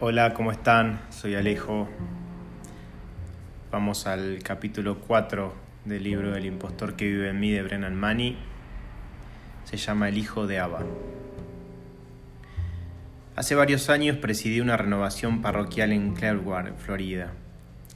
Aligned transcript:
Hola, 0.00 0.32
¿cómo 0.32 0.52
están? 0.52 1.00
Soy 1.10 1.34
Alejo. 1.34 1.88
Vamos 3.72 4.06
al 4.06 4.38
capítulo 4.44 5.00
4 5.00 5.52
del 5.86 6.04
libro 6.04 6.36
El 6.36 6.46
impostor 6.46 6.94
que 6.94 7.06
vive 7.06 7.30
en 7.30 7.40
mí 7.40 7.50
de 7.50 7.64
Brennan 7.64 7.96
Manny. 7.96 8.38
Se 9.64 9.76
llama 9.76 10.08
El 10.08 10.16
hijo 10.16 10.46
de 10.46 10.60
Abba. 10.60 10.84
Hace 13.34 13.56
varios 13.56 13.90
años 13.90 14.18
presidí 14.18 14.60
una 14.60 14.76
renovación 14.76 15.42
parroquial 15.42 15.90
en 15.90 16.14
Clearwater, 16.14 16.74
Florida. 16.74 17.32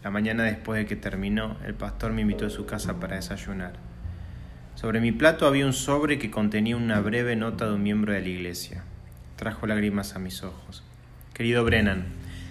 La 0.02 0.10
mañana 0.10 0.42
después 0.42 0.80
de 0.80 0.86
que 0.86 0.96
terminó, 0.96 1.56
el 1.64 1.74
pastor 1.74 2.12
me 2.12 2.22
invitó 2.22 2.46
a 2.46 2.50
su 2.50 2.66
casa 2.66 2.98
para 2.98 3.14
desayunar. 3.14 3.74
Sobre 4.74 5.00
mi 5.00 5.12
plato 5.12 5.46
había 5.46 5.66
un 5.66 5.72
sobre 5.72 6.18
que 6.18 6.32
contenía 6.32 6.76
una 6.76 6.98
breve 6.98 7.36
nota 7.36 7.66
de 7.66 7.74
un 7.74 7.84
miembro 7.84 8.12
de 8.12 8.22
la 8.22 8.28
iglesia. 8.28 8.82
Trajo 9.36 9.68
lágrimas 9.68 10.16
a 10.16 10.18
mis 10.18 10.42
ojos. 10.42 10.82
Querido 11.34 11.64
Brennan, 11.64 12.04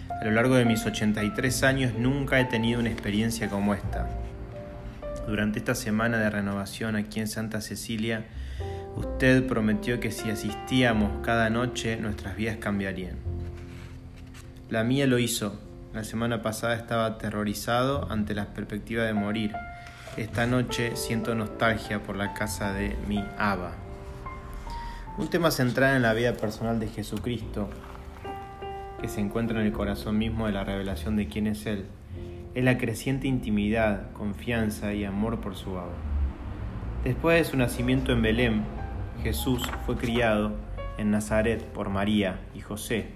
a 0.10 0.26
lo 0.26 0.32
largo 0.32 0.56
de 0.56 0.66
mis 0.66 0.84
83 0.84 1.64
años 1.64 1.94
nunca 2.00 2.40
he 2.40 2.46
tenido 2.46 2.80
una 2.80 2.90
experiencia 2.90 3.48
como 3.48 3.76
esta. 3.76 4.10
Durante 5.28 5.60
esta 5.60 5.76
semana 5.76 6.18
de 6.18 6.32
renovación 6.32 6.96
aquí 6.96 7.20
en 7.20 7.28
Santa 7.28 7.62
Cecilia, 7.62 8.26
usted 8.96 9.46
prometió 9.46 10.00
que 10.00 10.10
si 10.10 10.32
asistíamos 10.32 11.24
cada 11.24 11.52
noche 11.52 11.98
nuestras 11.98 12.36
vidas 12.36 12.58
cambiarían. 12.58 13.18
La 14.72 14.84
mía 14.84 15.06
lo 15.06 15.20
hizo. 15.20 15.60
La 15.94 16.04
semana 16.04 16.42
pasada 16.42 16.74
estaba 16.74 17.06
aterrorizado 17.06 18.08
ante 18.10 18.34
la 18.34 18.48
perspectiva 18.48 19.04
de 19.04 19.14
morir. 19.14 19.54
Esta 20.18 20.48
noche 20.48 20.96
siento 20.96 21.36
nostalgia 21.36 22.02
por 22.02 22.16
la 22.16 22.34
casa 22.34 22.74
de 22.74 22.96
mi 23.08 23.24
Abba. 23.38 23.74
Un 25.20 25.30
tema 25.30 25.52
central 25.52 25.98
en 25.98 26.02
la 26.02 26.14
vida 26.14 26.34
personal 26.34 26.80
de 26.80 26.88
Jesucristo 26.88 27.70
que 29.02 29.08
se 29.08 29.20
encuentra 29.20 29.60
en 29.60 29.66
el 29.66 29.74
corazón 29.74 30.18
mismo 30.20 30.46
de 30.46 30.54
la 30.54 30.64
revelación 30.64 31.16
de 31.16 31.28
quién 31.28 31.48
es 31.48 31.66
Él, 31.66 31.86
es 32.54 32.64
la 32.64 32.78
creciente 32.78 33.28
intimidad, 33.28 34.12
confianza 34.12 34.94
y 34.94 35.04
amor 35.04 35.40
por 35.40 35.56
su 35.56 35.72
Abba. 35.72 35.94
Después 37.04 37.38
de 37.38 37.50
su 37.50 37.58
nacimiento 37.58 38.12
en 38.12 38.22
Belén, 38.22 38.62
Jesús 39.24 39.64
fue 39.86 39.98
criado 39.98 40.54
en 40.98 41.10
Nazaret 41.10 41.64
por 41.64 41.90
María 41.90 42.42
y 42.54 42.62
José. 42.62 43.08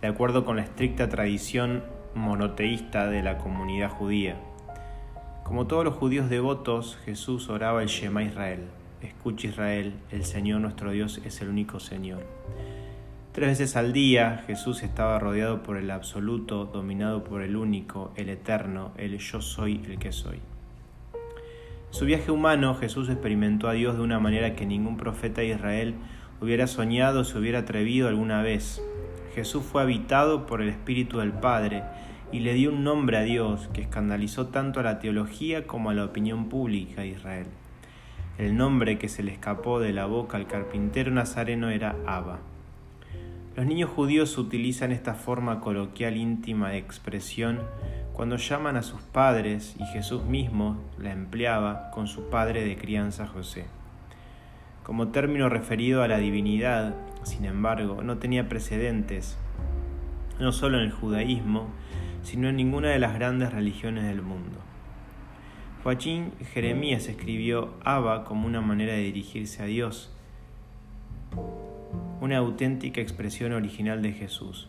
De 0.00 0.08
acuerdo 0.08 0.44
con 0.44 0.56
la 0.56 0.62
estricta 0.62 1.08
tradición 1.08 1.84
monoteísta 2.14 3.06
de 3.06 3.22
la 3.22 3.38
comunidad 3.38 3.90
judía. 3.90 4.36
Como 5.44 5.66
todos 5.66 5.84
los 5.84 5.94
judíos 5.94 6.28
devotos, 6.28 6.98
Jesús 7.04 7.48
oraba 7.48 7.82
el 7.82 7.88
Shema 7.88 8.22
Israel. 8.22 8.60
Escucha 9.02 9.48
Israel, 9.48 9.94
el 10.10 10.24
Señor 10.24 10.60
nuestro 10.60 10.90
Dios 10.90 11.20
es 11.24 11.40
el 11.40 11.48
único 11.48 11.80
Señor. 11.80 12.24
Tres 13.34 13.48
veces 13.48 13.74
al 13.74 13.92
día 13.92 14.44
Jesús 14.46 14.84
estaba 14.84 15.18
rodeado 15.18 15.64
por 15.64 15.76
el 15.76 15.90
absoluto, 15.90 16.66
dominado 16.66 17.24
por 17.24 17.42
el 17.42 17.56
único, 17.56 18.12
el 18.14 18.28
eterno, 18.28 18.92
el 18.96 19.18
yo 19.18 19.40
soy 19.40 19.82
el 19.88 19.98
que 19.98 20.12
soy. 20.12 20.36
En 20.36 21.90
su 21.90 22.04
viaje 22.04 22.30
humano 22.30 22.76
Jesús 22.76 23.08
experimentó 23.08 23.66
a 23.66 23.72
Dios 23.72 23.96
de 23.96 24.02
una 24.02 24.20
manera 24.20 24.54
que 24.54 24.66
ningún 24.66 24.96
profeta 24.96 25.40
de 25.40 25.48
Israel 25.48 25.96
hubiera 26.40 26.68
soñado 26.68 27.22
o 27.22 27.24
se 27.24 27.36
hubiera 27.36 27.58
atrevido 27.58 28.06
alguna 28.06 28.40
vez. 28.40 28.80
Jesús 29.34 29.64
fue 29.64 29.82
habitado 29.82 30.46
por 30.46 30.62
el 30.62 30.68
Espíritu 30.68 31.18
del 31.18 31.32
Padre 31.32 31.82
y 32.30 32.38
le 32.38 32.54
dio 32.54 32.70
un 32.70 32.84
nombre 32.84 33.16
a 33.16 33.22
Dios 33.22 33.68
que 33.72 33.80
escandalizó 33.80 34.46
tanto 34.46 34.78
a 34.78 34.84
la 34.84 35.00
teología 35.00 35.66
como 35.66 35.90
a 35.90 35.94
la 35.94 36.04
opinión 36.04 36.48
pública 36.48 37.00
de 37.00 37.08
Israel. 37.08 37.46
El 38.38 38.56
nombre 38.56 38.96
que 38.96 39.08
se 39.08 39.24
le 39.24 39.32
escapó 39.32 39.80
de 39.80 39.92
la 39.92 40.06
boca 40.06 40.36
al 40.36 40.46
carpintero 40.46 41.10
nazareno 41.10 41.70
era 41.70 41.96
Abba. 42.06 42.38
Los 43.56 43.66
niños 43.66 43.88
judíos 43.90 44.36
utilizan 44.36 44.90
esta 44.90 45.14
forma 45.14 45.60
coloquial 45.60 46.16
íntima 46.16 46.70
de 46.70 46.78
expresión 46.78 47.60
cuando 48.12 48.36
llaman 48.36 48.76
a 48.76 48.82
sus 48.82 49.00
padres 49.00 49.76
y 49.78 49.84
Jesús 49.84 50.24
mismo 50.24 50.80
la 50.98 51.12
empleaba 51.12 51.92
con 51.92 52.08
su 52.08 52.30
padre 52.30 52.64
de 52.64 52.76
crianza 52.76 53.28
José. 53.28 53.66
Como 54.82 55.08
término 55.08 55.48
referido 55.48 56.02
a 56.02 56.08
la 56.08 56.18
divinidad, 56.18 56.96
sin 57.22 57.44
embargo, 57.44 58.02
no 58.02 58.18
tenía 58.18 58.48
precedentes, 58.48 59.38
no 60.40 60.50
solo 60.50 60.78
en 60.78 60.86
el 60.86 60.92
judaísmo, 60.92 61.68
sino 62.22 62.48
en 62.48 62.56
ninguna 62.56 62.88
de 62.88 62.98
las 62.98 63.14
grandes 63.14 63.52
religiones 63.52 64.02
del 64.04 64.20
mundo. 64.20 64.58
Joaquín 65.84 66.32
Jeremías 66.52 67.06
escribió 67.06 67.74
Abba 67.84 68.24
como 68.24 68.48
una 68.48 68.60
manera 68.60 68.94
de 68.94 69.02
dirigirse 69.02 69.62
a 69.62 69.66
Dios, 69.66 70.12
una 72.20 72.38
auténtica 72.38 73.00
expresión 73.00 73.52
original 73.52 74.02
de 74.02 74.12
Jesús. 74.12 74.68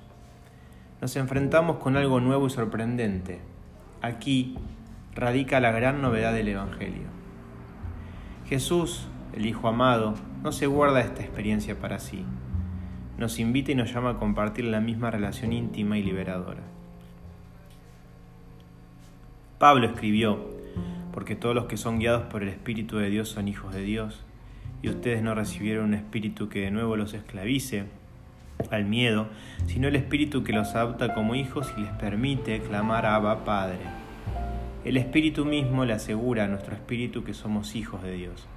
Nos 1.01 1.15
enfrentamos 1.15 1.77
con 1.77 1.97
algo 1.97 2.19
nuevo 2.19 2.47
y 2.47 2.49
sorprendente. 2.49 3.39
Aquí 4.01 4.57
radica 5.13 5.59
la 5.59 5.71
gran 5.71 6.01
novedad 6.01 6.33
del 6.33 6.49
Evangelio. 6.49 7.07
Jesús, 8.47 9.07
el 9.33 9.45
Hijo 9.45 9.67
amado, 9.67 10.15
no 10.43 10.51
se 10.51 10.67
guarda 10.67 11.01
esta 11.01 11.21
experiencia 11.21 11.79
para 11.79 11.99
sí. 11.99 12.25
Nos 13.17 13.39
invita 13.39 13.71
y 13.71 13.75
nos 13.75 13.93
llama 13.93 14.11
a 14.11 14.17
compartir 14.17 14.65
la 14.65 14.81
misma 14.81 15.09
relación 15.09 15.53
íntima 15.53 15.97
y 15.97 16.03
liberadora. 16.03 16.63
Pablo 19.57 19.87
escribió, 19.87 20.49
porque 21.13 21.37
todos 21.37 21.55
los 21.55 21.65
que 21.65 21.77
son 21.77 21.99
guiados 21.99 22.23
por 22.23 22.43
el 22.43 22.49
Espíritu 22.49 22.97
de 22.97 23.09
Dios 23.09 23.29
son 23.29 23.47
hijos 23.47 23.73
de 23.73 23.83
Dios, 23.83 24.24
y 24.85 24.89
ustedes 24.89 25.23
no 25.23 25.33
recibieron 25.33 25.85
un 25.85 25.93
espíritu 25.95 26.47
que 26.47 26.59
de 26.59 26.69
nuevo 26.69 26.95
los 26.95 27.15
esclavice 27.15 27.85
al 28.69 28.85
miedo, 28.85 29.29
sino 29.65 29.87
el 29.87 29.95
espíritu 29.95 30.43
que 30.43 30.53
los 30.53 30.75
adopta 30.75 31.15
como 31.15 31.33
hijos 31.33 31.73
y 31.75 31.81
les 31.81 31.91
permite 31.93 32.59
clamar 32.59 33.07
a 33.07 33.15
Abba 33.15 33.43
Padre. 33.43 33.79
El 34.83 34.97
espíritu 34.97 35.43
mismo 35.43 35.85
le 35.85 35.93
asegura 35.93 36.43
a 36.43 36.47
nuestro 36.47 36.75
espíritu 36.75 37.23
que 37.23 37.33
somos 37.33 37.75
hijos 37.75 38.03
de 38.03 38.11
Dios. 38.11 38.47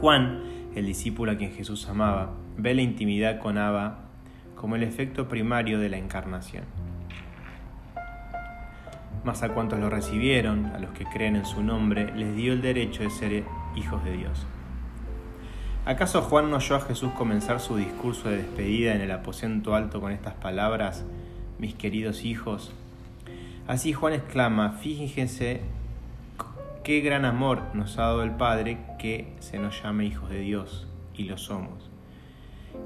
Juan, 0.00 0.42
el 0.74 0.86
discípulo 0.86 1.30
a 1.30 1.36
quien 1.36 1.52
Jesús 1.52 1.88
amaba, 1.88 2.34
ve 2.56 2.74
la 2.74 2.82
intimidad 2.82 3.38
con 3.38 3.56
Abba 3.56 4.00
como 4.56 4.74
el 4.74 4.82
efecto 4.82 5.28
primario 5.28 5.78
de 5.78 5.90
la 5.90 5.98
encarnación 5.98 6.81
mas 9.24 9.42
a 9.42 9.50
cuantos 9.50 9.78
lo 9.78 9.88
recibieron, 9.88 10.66
a 10.66 10.78
los 10.78 10.90
que 10.92 11.04
creen 11.04 11.36
en 11.36 11.44
su 11.46 11.62
nombre, 11.62 12.12
les 12.16 12.34
dio 12.34 12.52
el 12.52 12.62
derecho 12.62 13.02
de 13.02 13.10
ser 13.10 13.44
hijos 13.76 14.04
de 14.04 14.12
Dios. 14.16 14.46
¿Acaso 15.84 16.22
Juan 16.22 16.50
no 16.50 16.56
oyó 16.56 16.76
a 16.76 16.80
Jesús 16.80 17.12
comenzar 17.12 17.60
su 17.60 17.76
discurso 17.76 18.28
de 18.28 18.38
despedida 18.38 18.94
en 18.94 19.00
el 19.00 19.10
aposento 19.10 19.74
alto 19.74 20.00
con 20.00 20.12
estas 20.12 20.34
palabras, 20.34 21.04
mis 21.58 21.74
queridos 21.74 22.24
hijos? 22.24 22.72
Así 23.66 23.92
Juan 23.92 24.12
exclama, 24.12 24.72
fíjense 24.72 25.60
qué 26.84 27.00
gran 27.00 27.24
amor 27.24 27.62
nos 27.74 27.98
ha 27.98 28.02
dado 28.02 28.22
el 28.22 28.32
Padre 28.32 28.78
que 28.98 29.34
se 29.40 29.58
nos 29.58 29.80
llame 29.82 30.04
hijos 30.04 30.30
de 30.30 30.40
Dios, 30.40 30.86
y 31.14 31.24
lo 31.24 31.38
somos. 31.38 31.90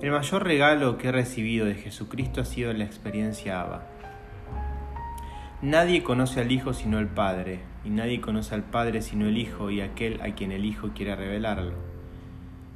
El 0.02 0.10
mayor 0.10 0.44
regalo 0.44 0.98
que 0.98 1.08
he 1.08 1.12
recibido 1.12 1.64
de 1.64 1.74
Jesucristo 1.74 2.42
ha 2.42 2.44
sido 2.44 2.72
la 2.72 2.84
experiencia 2.84 3.60
Abba 3.60 3.95
Nadie 5.66 6.04
conoce 6.04 6.40
al 6.40 6.52
Hijo 6.52 6.72
sino 6.72 7.00
el 7.00 7.08
Padre, 7.08 7.58
y 7.84 7.90
nadie 7.90 8.20
conoce 8.20 8.54
al 8.54 8.62
Padre 8.62 9.02
sino 9.02 9.26
el 9.26 9.36
Hijo 9.36 9.68
y 9.72 9.80
aquel 9.80 10.20
a 10.20 10.32
quien 10.36 10.52
el 10.52 10.64
Hijo 10.64 10.90
quiere 10.94 11.16
revelarlo. 11.16 11.72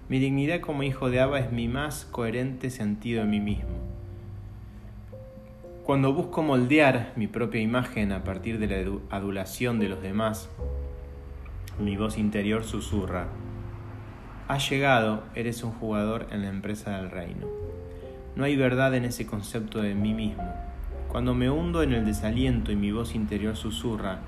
Mi 0.09 0.19
dignidad 0.19 0.59
como 0.59 0.83
hijo 0.83 1.09
de 1.09 1.21
Abba 1.21 1.39
es 1.39 1.53
mi 1.53 1.69
más 1.69 2.05
coherente 2.05 2.69
sentido 2.69 3.23
en 3.23 3.31
mí 3.31 3.39
mismo. 3.39 3.79
Cuando 5.85 6.13
busco 6.13 6.43
moldear 6.43 7.13
mi 7.15 7.29
propia 7.29 7.61
imagen 7.61 8.11
a 8.11 8.25
partir 8.25 8.59
de 8.59 8.67
la 8.67 9.17
adulación 9.17 9.79
de 9.79 9.89
los 9.89 10.03
demás, 10.03 10.51
mi 11.79 11.97
voz 11.97 12.19
interior 12.19 12.65
susurra, 12.65 13.29
Has 14.49 14.69
llegado, 14.69 15.23
eres 15.37 15.63
un 15.63 15.71
jugador 15.71 16.27
en 16.33 16.43
la 16.43 16.49
empresa 16.49 16.97
del 16.97 17.13
reino. 17.13 17.47
No 18.35 18.43
hay 18.43 18.57
verdad 18.57 18.93
en 18.97 19.05
ese 19.05 19.27
concepto 19.27 19.81
de 19.81 19.95
mí 19.95 20.13
mismo 20.13 20.70
cuando 21.11 21.35
me 21.35 21.51
hundo 21.51 21.83
en 21.83 21.93
el 21.93 22.05
desaliento 22.05 22.71
y 22.71 22.77
mi 22.77 22.93
voz 22.93 23.15
interior 23.15 23.57
susurra, 23.57 24.21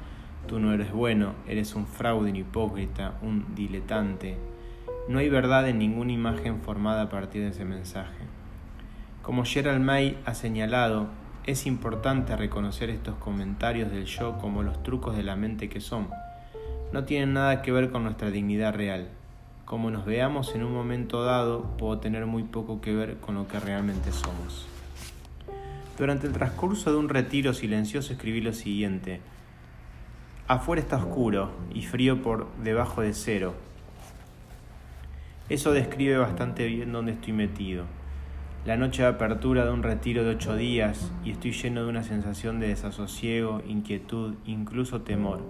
tú 0.48 0.58
no 0.58 0.72
eres 0.72 0.92
bueno, 0.92 1.34
eres 1.46 1.74
un 1.74 1.86
fraude, 1.86 2.30
un 2.30 2.36
hipócrita, 2.36 3.14
un 3.22 3.54
diletante, 3.54 4.36
no 5.08 5.18
hay 5.18 5.28
verdad 5.28 5.68
en 5.68 5.78
ninguna 5.78 6.12
imagen 6.12 6.60
formada 6.60 7.02
a 7.02 7.08
partir 7.08 7.42
de 7.42 7.48
ese 7.48 7.64
mensaje. 7.64 8.24
Como 9.22 9.44
Gerald 9.44 9.82
May 9.82 10.18
ha 10.26 10.34
señalado, 10.34 11.08
es 11.44 11.66
importante 11.66 12.36
reconocer 12.36 12.88
estos 12.90 13.16
comentarios 13.16 13.90
del 13.90 14.04
yo 14.04 14.38
como 14.38 14.62
los 14.62 14.82
trucos 14.82 15.16
de 15.16 15.24
la 15.24 15.34
mente 15.34 15.68
que 15.68 15.80
son. 15.80 16.08
No 16.92 17.04
tienen 17.04 17.32
nada 17.32 17.62
que 17.62 17.72
ver 17.72 17.90
con 17.90 18.04
nuestra 18.04 18.30
dignidad 18.30 18.74
real. 18.74 19.08
Como 19.64 19.90
nos 19.90 20.04
veamos 20.04 20.54
en 20.54 20.62
un 20.62 20.72
momento 20.72 21.24
dado, 21.24 21.76
puedo 21.78 21.98
tener 21.98 22.26
muy 22.26 22.44
poco 22.44 22.80
que 22.80 22.94
ver 22.94 23.18
con 23.18 23.34
lo 23.34 23.48
que 23.48 23.58
realmente 23.58 24.12
somos. 24.12 24.71
Durante 25.98 26.26
el 26.26 26.32
transcurso 26.32 26.90
de 26.90 26.96
un 26.96 27.08
retiro 27.08 27.52
silencioso 27.52 28.14
escribí 28.14 28.40
lo 28.40 28.52
siguiente. 28.54 29.20
Afuera 30.48 30.80
está 30.80 30.96
oscuro 30.96 31.50
y 31.74 31.82
frío 31.82 32.22
por 32.22 32.48
debajo 32.62 33.02
de 33.02 33.12
cero. 33.12 33.54
Eso 35.48 35.72
describe 35.72 36.16
bastante 36.16 36.66
bien 36.66 36.92
dónde 36.92 37.12
estoy 37.12 37.34
metido. 37.34 37.84
La 38.64 38.76
noche 38.76 39.02
de 39.02 39.08
apertura 39.08 39.66
de 39.66 39.72
un 39.72 39.82
retiro 39.82 40.24
de 40.24 40.30
ocho 40.30 40.56
días 40.56 41.12
y 41.24 41.32
estoy 41.32 41.52
lleno 41.52 41.82
de 41.82 41.90
una 41.90 42.04
sensación 42.04 42.58
de 42.58 42.68
desasosiego, 42.68 43.60
inquietud, 43.66 44.34
incluso 44.46 45.02
temor. 45.02 45.42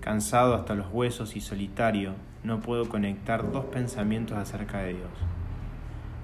Cansado 0.00 0.54
hasta 0.54 0.74
los 0.74 0.88
huesos 0.92 1.36
y 1.36 1.40
solitario, 1.40 2.14
no 2.42 2.60
puedo 2.60 2.88
conectar 2.88 3.52
dos 3.52 3.66
pensamientos 3.66 4.36
acerca 4.36 4.78
de 4.78 4.94
Dios. 4.94 5.10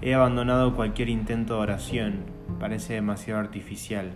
He 0.02 0.14
abandonado 0.14 0.74
cualquier 0.74 1.10
intento 1.10 1.56
de 1.56 1.60
oración, 1.60 2.24
parece 2.58 2.94
demasiado 2.94 3.38
artificial. 3.38 4.12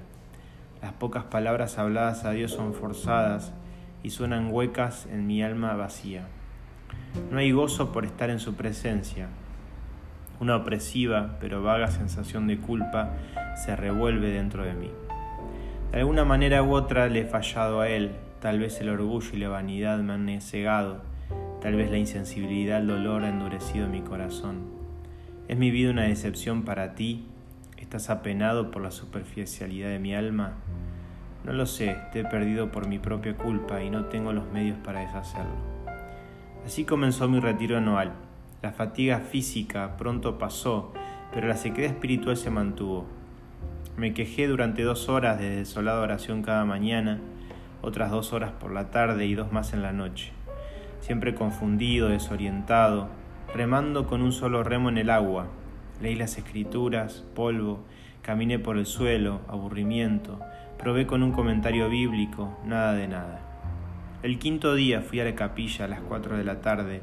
Las 0.80 0.94
pocas 0.94 1.24
palabras 1.24 1.76
habladas 1.76 2.24
a 2.24 2.30
Dios 2.30 2.52
son 2.52 2.72
forzadas 2.72 3.52
y 4.02 4.08
suenan 4.08 4.50
huecas 4.50 5.06
en 5.12 5.26
mi 5.26 5.42
alma 5.42 5.74
vacía. 5.74 6.26
No 7.30 7.38
hay 7.38 7.52
gozo 7.52 7.92
por 7.92 8.06
estar 8.06 8.30
en 8.30 8.40
su 8.40 8.54
presencia. 8.54 9.28
Una 10.40 10.56
opresiva 10.56 11.36
pero 11.38 11.62
vaga 11.62 11.90
sensación 11.90 12.46
de 12.46 12.56
culpa 12.56 13.10
se 13.54 13.76
revuelve 13.76 14.30
dentro 14.30 14.64
de 14.64 14.72
mí. 14.72 14.90
De 15.92 16.00
alguna 16.00 16.24
manera 16.24 16.62
u 16.62 16.72
otra 16.72 17.08
le 17.08 17.20
he 17.20 17.26
fallado 17.26 17.82
a 17.82 17.90
él, 17.90 18.12
tal 18.40 18.58
vez 18.58 18.80
el 18.80 18.88
orgullo 18.88 19.30
y 19.34 19.36
la 19.36 19.50
vanidad 19.50 19.98
me 19.98 20.14
han 20.14 20.40
cegado, 20.40 21.02
tal 21.60 21.74
vez 21.76 21.90
la 21.90 21.98
insensibilidad 21.98 22.78
al 22.78 22.86
dolor 22.86 23.24
ha 23.24 23.28
endurecido 23.28 23.86
mi 23.86 24.00
corazón. 24.00 24.73
¿Es 25.46 25.58
mi 25.58 25.70
vida 25.70 25.90
una 25.90 26.04
decepción 26.04 26.62
para 26.62 26.94
ti? 26.94 27.26
¿Estás 27.76 28.08
apenado 28.08 28.70
por 28.70 28.80
la 28.80 28.90
superficialidad 28.90 29.90
de 29.90 29.98
mi 29.98 30.14
alma? 30.14 30.54
No 31.44 31.52
lo 31.52 31.66
sé, 31.66 31.98
te 32.12 32.20
he 32.20 32.24
perdido 32.24 32.70
por 32.70 32.88
mi 32.88 32.98
propia 32.98 33.36
culpa 33.36 33.82
y 33.82 33.90
no 33.90 34.06
tengo 34.06 34.32
los 34.32 34.50
medios 34.50 34.78
para 34.78 35.00
deshacerlo. 35.00 35.52
Así 36.64 36.86
comenzó 36.86 37.28
mi 37.28 37.40
retiro 37.40 37.76
anual. 37.76 38.14
La 38.62 38.72
fatiga 38.72 39.18
física 39.18 39.98
pronto 39.98 40.38
pasó, 40.38 40.94
pero 41.34 41.46
la 41.46 41.58
sequedad 41.58 41.90
espiritual 41.90 42.38
se 42.38 42.48
mantuvo. 42.48 43.04
Me 43.98 44.14
quejé 44.14 44.48
durante 44.48 44.82
dos 44.82 45.10
horas 45.10 45.38
de 45.38 45.56
desolada 45.56 46.00
oración 46.00 46.40
cada 46.40 46.64
mañana, 46.64 47.20
otras 47.82 48.10
dos 48.10 48.32
horas 48.32 48.52
por 48.52 48.72
la 48.72 48.90
tarde 48.90 49.26
y 49.26 49.34
dos 49.34 49.52
más 49.52 49.74
en 49.74 49.82
la 49.82 49.92
noche. 49.92 50.32
Siempre 51.00 51.34
confundido, 51.34 52.08
desorientado, 52.08 53.10
remando 53.54 54.06
con 54.06 54.20
un 54.20 54.32
solo 54.32 54.64
remo 54.64 54.88
en 54.88 54.98
el 54.98 55.10
agua. 55.10 55.46
Leí 56.02 56.16
las 56.16 56.36
escrituras, 56.36 57.24
polvo, 57.36 57.84
caminé 58.20 58.58
por 58.58 58.76
el 58.76 58.84
suelo, 58.84 59.42
aburrimiento, 59.46 60.40
probé 60.76 61.06
con 61.06 61.22
un 61.22 61.30
comentario 61.30 61.88
bíblico, 61.88 62.58
nada 62.66 62.94
de 62.94 63.06
nada. 63.06 63.40
El 64.24 64.40
quinto 64.40 64.74
día 64.74 65.02
fui 65.02 65.20
a 65.20 65.24
la 65.24 65.36
capilla 65.36 65.84
a 65.84 65.88
las 65.88 66.00
cuatro 66.00 66.36
de 66.36 66.42
la 66.42 66.60
tarde 66.60 67.02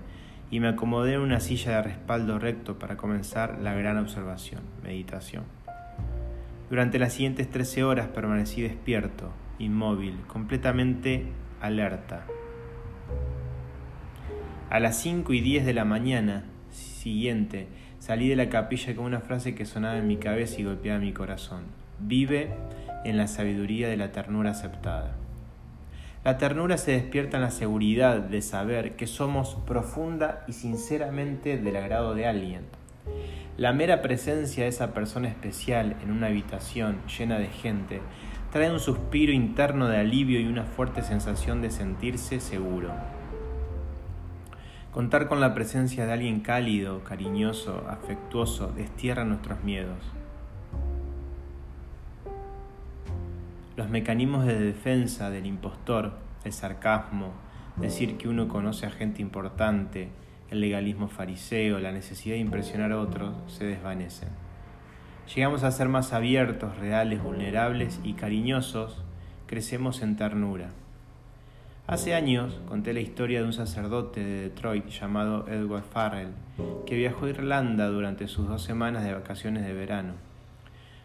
y 0.50 0.60
me 0.60 0.68
acomodé 0.68 1.14
en 1.14 1.22
una 1.22 1.40
silla 1.40 1.78
de 1.78 1.84
respaldo 1.84 2.38
recto 2.38 2.78
para 2.78 2.98
comenzar 2.98 3.60
la 3.62 3.74
gran 3.74 3.98
observación, 3.98 4.62
meditación. 4.84 5.46
Durante 6.70 7.00
las 7.00 7.14
siguientes 7.14 7.50
trece 7.50 7.86
horas 7.86 8.08
permanecí 8.08 8.62
despierto, 8.62 9.32
inmóvil, 9.58 10.20
completamente 10.28 11.28
alerta, 11.62 12.26
a 14.72 14.80
las 14.80 14.96
5 15.02 15.34
y 15.34 15.42
10 15.42 15.66
de 15.66 15.74
la 15.74 15.84
mañana 15.84 16.46
siguiente 16.72 17.68
salí 18.00 18.30
de 18.30 18.38
la 18.38 18.48
capilla 18.48 18.96
con 18.96 19.04
una 19.04 19.20
frase 19.20 19.54
que 19.54 19.66
sonaba 19.66 19.98
en 19.98 20.08
mi 20.08 20.16
cabeza 20.16 20.62
y 20.62 20.64
golpeaba 20.64 20.98
mi 20.98 21.12
corazón. 21.12 21.64
Vive 22.00 22.54
en 23.04 23.18
la 23.18 23.28
sabiduría 23.28 23.90
de 23.90 23.98
la 23.98 24.14
ternura 24.14 24.52
aceptada. 24.52 25.12
La 26.24 26.38
ternura 26.38 26.78
se 26.78 26.92
despierta 26.92 27.36
en 27.36 27.44
la 27.44 27.52
seguridad 27.52 28.22
de 28.22 28.42
saber 28.42 28.96
que 28.96 29.08
somos 29.08 29.58
profunda 29.68 30.46
y 30.48 30.54
sinceramente 30.54 31.58
del 31.58 31.76
agrado 31.76 32.16
de 32.16 32.28
alguien. 32.28 32.62
La 33.58 33.74
mera 33.74 34.02
presencia 34.02 34.64
de 34.64 34.70
esa 34.70 34.94
persona 34.94 35.28
especial 35.28 35.98
en 36.02 36.12
una 36.12 36.28
habitación 36.28 37.00
llena 37.08 37.40
de 37.40 37.48
gente 37.48 38.00
trae 38.54 38.72
un 38.72 38.80
suspiro 38.80 39.34
interno 39.34 39.90
de 39.90 39.98
alivio 39.98 40.40
y 40.40 40.48
una 40.48 40.64
fuerte 40.64 41.02
sensación 41.02 41.62
de 41.62 41.72
sentirse 41.72 42.40
seguro. 42.40 43.21
Contar 44.92 45.30
con 45.30 45.40
la 45.40 45.54
presencia 45.54 46.06
de 46.06 46.12
alguien 46.12 46.42
cálido, 46.42 47.02
cariñoso, 47.06 47.86
afectuoso, 47.88 48.74
destierra 48.74 49.24
nuestros 49.24 49.64
miedos. 49.64 49.98
Los 53.78 53.90
mecanismos 53.90 54.46
de 54.46 54.60
defensa 54.60 55.30
del 55.30 55.46
impostor, 55.46 56.12
el 56.44 56.52
sarcasmo, 56.52 57.32
decir 57.78 58.18
que 58.18 58.28
uno 58.28 58.50
conoce 58.50 58.86
a 58.86 58.92
gente 58.92 59.22
importante, 59.22 60.10
el 60.50 60.60
legalismo 60.60 61.08
fariseo, 61.08 61.80
la 61.80 61.94
necesidad 61.94 62.36
de 62.36 62.42
impresionar 62.42 62.92
a 62.92 63.00
otros, 63.00 63.34
se 63.48 63.64
desvanecen. 63.64 64.28
Llegamos 65.34 65.64
a 65.64 65.72
ser 65.72 65.88
más 65.88 66.12
abiertos, 66.12 66.78
reales, 66.80 67.24
vulnerables 67.24 68.02
y 68.04 68.12
cariñosos, 68.12 69.02
crecemos 69.48 70.02
en 70.02 70.18
ternura. 70.18 70.72
Hace 71.92 72.16
años 72.16 72.58
conté 72.70 72.94
la 72.94 73.02
historia 73.02 73.42
de 73.42 73.46
un 73.46 73.52
sacerdote 73.52 74.24
de 74.24 74.44
Detroit 74.44 74.88
llamado 74.88 75.46
Edward 75.50 75.84
Farrell, 75.84 76.30
que 76.86 76.96
viajó 76.96 77.26
a 77.26 77.32
Irlanda 77.32 77.88
durante 77.88 78.30
sus 78.30 78.48
dos 78.48 78.64
semanas 78.64 79.04
de 79.04 79.14
vacaciones 79.14 79.66
de 79.66 79.74
verano. 79.74 80.14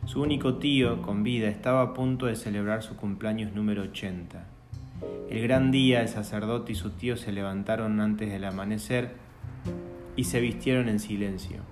Su 0.04 0.22
único 0.22 0.58
tío, 0.58 1.02
con 1.02 1.24
vida, 1.24 1.48
estaba 1.48 1.82
a 1.82 1.92
punto 1.92 2.26
de 2.26 2.36
celebrar 2.36 2.84
su 2.84 2.94
cumpleaños 2.94 3.52
número 3.52 3.82
80. 3.82 4.44
El 5.28 5.42
gran 5.42 5.72
día, 5.72 6.02
el 6.02 6.08
sacerdote 6.08 6.70
y 6.70 6.76
su 6.76 6.90
tío 6.90 7.16
se 7.16 7.32
levantaron 7.32 8.00
antes 8.00 8.30
del 8.30 8.44
amanecer 8.44 9.10
y 10.14 10.22
se 10.22 10.38
vistieron 10.38 10.88
en 10.88 11.00
silencio. 11.00 11.62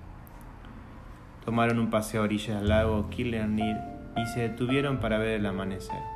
Tomaron 1.45 1.79
un 1.79 1.89
paseo 1.89 2.19
a 2.19 2.25
orillas 2.25 2.59
del 2.59 2.67
lago 2.67 3.09
Killarney 3.11 3.77
y 4.17 4.25
se 4.33 4.41
detuvieron 4.41 4.99
para 4.99 5.19
ver 5.19 5.39
el 5.39 5.45
amanecer. 5.45 6.14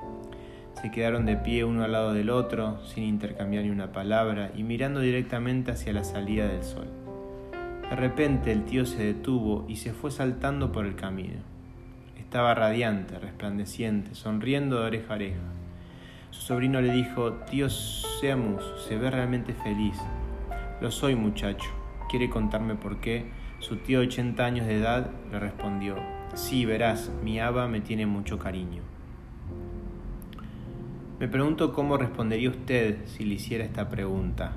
Se 0.81 0.91
quedaron 0.91 1.25
de 1.25 1.35
pie 1.35 1.65
uno 1.65 1.83
al 1.83 1.91
lado 1.91 2.13
del 2.13 2.29
otro, 2.29 2.79
sin 2.85 3.03
intercambiar 3.03 3.65
ni 3.65 3.69
una 3.69 3.91
palabra 3.91 4.51
y 4.55 4.63
mirando 4.63 5.01
directamente 5.01 5.71
hacia 5.71 5.91
la 5.91 6.05
salida 6.05 6.47
del 6.47 6.63
sol. 6.63 6.87
De 7.89 7.95
repente 7.97 8.53
el 8.53 8.63
tío 8.63 8.85
se 8.85 9.03
detuvo 9.03 9.65
y 9.67 9.75
se 9.75 9.91
fue 9.91 10.09
saltando 10.09 10.71
por 10.71 10.85
el 10.85 10.95
camino. 10.95 11.41
Estaba 12.17 12.53
radiante, 12.53 13.19
resplandeciente, 13.19 14.15
sonriendo 14.15 14.79
de 14.79 14.85
oreja 14.85 15.13
a 15.13 15.15
oreja. 15.15 15.41
Su 16.29 16.41
sobrino 16.41 16.79
le 16.79 16.93
dijo, 16.93 17.33
Tío 17.49 17.67
Seamus, 17.69 18.63
se 18.87 18.97
ve 18.97 19.11
realmente 19.11 19.54
feliz. 19.54 19.97
Lo 20.80 20.92
soy, 20.92 21.15
muchacho. 21.15 21.69
¿Quiere 22.07 22.30
contarme 22.30 22.75
por 22.75 23.01
qué? 23.01 23.25
Su 23.59 23.77
tío, 23.77 23.99
80 23.99 24.45
años 24.45 24.65
de 24.65 24.77
edad, 24.77 25.09
le 25.30 25.39
respondió, 25.39 25.97
Sí, 26.35 26.63
verás, 26.65 27.11
mi 27.21 27.42
aba 27.42 27.68
me 27.68 27.81
tiene 27.81 28.06
mucho 28.06 28.39
cariño. 28.39 28.83
Me 31.19 31.28
pregunto 31.28 31.73
cómo 31.73 31.97
respondería 31.97 32.49
usted 32.49 33.06
si 33.06 33.26
le 33.26 33.35
hiciera 33.35 33.66
esta 33.66 33.90
pregunta. 33.90 34.54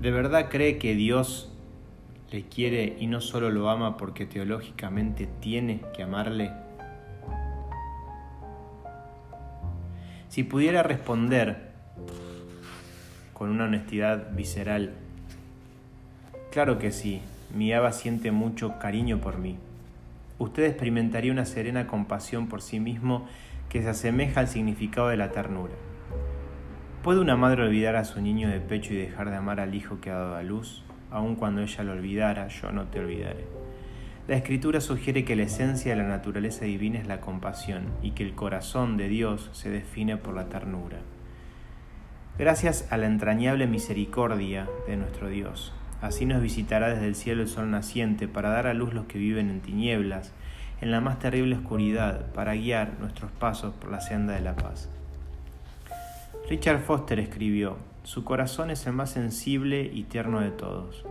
¿De 0.00 0.10
verdad 0.12 0.48
cree 0.50 0.78
que 0.78 0.94
Dios 0.94 1.52
le 2.30 2.44
quiere 2.44 2.96
y 3.00 3.08
no 3.08 3.20
solo 3.20 3.50
lo 3.50 3.70
ama 3.70 3.96
porque 3.96 4.24
teológicamente 4.24 5.28
tiene 5.40 5.80
que 5.96 6.04
amarle? 6.04 6.52
Si 10.28 10.44
pudiera 10.44 10.84
responder 10.84 11.72
con 13.32 13.50
una 13.50 13.64
honestidad 13.64 14.30
visceral, 14.30 14.92
claro 16.52 16.78
que 16.78 16.92
sí, 16.92 17.20
mi 17.52 17.72
Ava 17.72 17.90
siente 17.90 18.30
mucho 18.30 18.78
cariño 18.78 19.20
por 19.20 19.38
mí 19.38 19.58
usted 20.38 20.64
experimentaría 20.64 21.32
una 21.32 21.44
serena 21.44 21.86
compasión 21.86 22.48
por 22.48 22.62
sí 22.62 22.80
mismo 22.80 23.26
que 23.68 23.82
se 23.82 23.88
asemeja 23.88 24.40
al 24.40 24.48
significado 24.48 25.08
de 25.08 25.16
la 25.16 25.32
ternura. 25.32 25.74
¿Puede 27.02 27.20
una 27.20 27.36
madre 27.36 27.62
olvidar 27.62 27.96
a 27.96 28.04
su 28.04 28.20
niño 28.20 28.48
de 28.48 28.60
pecho 28.60 28.94
y 28.94 28.96
dejar 28.96 29.30
de 29.30 29.36
amar 29.36 29.60
al 29.60 29.74
hijo 29.74 30.00
que 30.00 30.10
ha 30.10 30.14
dado 30.14 30.36
a 30.36 30.42
luz? 30.42 30.84
Aun 31.10 31.36
cuando 31.36 31.60
ella 31.60 31.84
lo 31.84 31.92
olvidara, 31.92 32.48
yo 32.48 32.72
no 32.72 32.86
te 32.86 33.00
olvidaré. 33.00 33.46
La 34.26 34.36
escritura 34.36 34.80
sugiere 34.80 35.24
que 35.26 35.36
la 35.36 35.42
esencia 35.42 35.94
de 35.94 36.02
la 36.02 36.08
naturaleza 36.08 36.64
divina 36.64 36.98
es 36.98 37.06
la 37.06 37.20
compasión 37.20 37.88
y 38.00 38.12
que 38.12 38.22
el 38.22 38.34
corazón 38.34 38.96
de 38.96 39.08
Dios 39.08 39.50
se 39.52 39.68
define 39.68 40.16
por 40.16 40.34
la 40.34 40.48
ternura. 40.48 41.00
Gracias 42.38 42.90
a 42.90 42.96
la 42.96 43.04
entrañable 43.06 43.66
misericordia 43.66 44.66
de 44.86 44.96
nuestro 44.96 45.28
Dios, 45.28 45.74
Así 46.04 46.26
nos 46.26 46.42
visitará 46.42 46.90
desde 46.90 47.06
el 47.06 47.14
cielo 47.14 47.40
el 47.40 47.48
sol 47.48 47.70
naciente 47.70 48.28
para 48.28 48.50
dar 48.50 48.66
a 48.66 48.74
luz 48.74 48.92
los 48.92 49.06
que 49.06 49.18
viven 49.18 49.48
en 49.48 49.60
tinieblas, 49.62 50.34
en 50.82 50.90
la 50.90 51.00
más 51.00 51.18
terrible 51.18 51.56
oscuridad, 51.56 52.30
para 52.34 52.54
guiar 52.54 53.00
nuestros 53.00 53.30
pasos 53.30 53.72
por 53.72 53.90
la 53.90 54.02
senda 54.02 54.34
de 54.34 54.42
la 54.42 54.54
paz. 54.54 54.90
Richard 56.46 56.80
Foster 56.80 57.18
escribió, 57.18 57.78
Su 58.02 58.22
corazón 58.22 58.70
es 58.70 58.86
el 58.86 58.92
más 58.92 59.12
sensible 59.12 59.90
y 59.94 60.02
tierno 60.02 60.40
de 60.40 60.50
todos. 60.50 61.06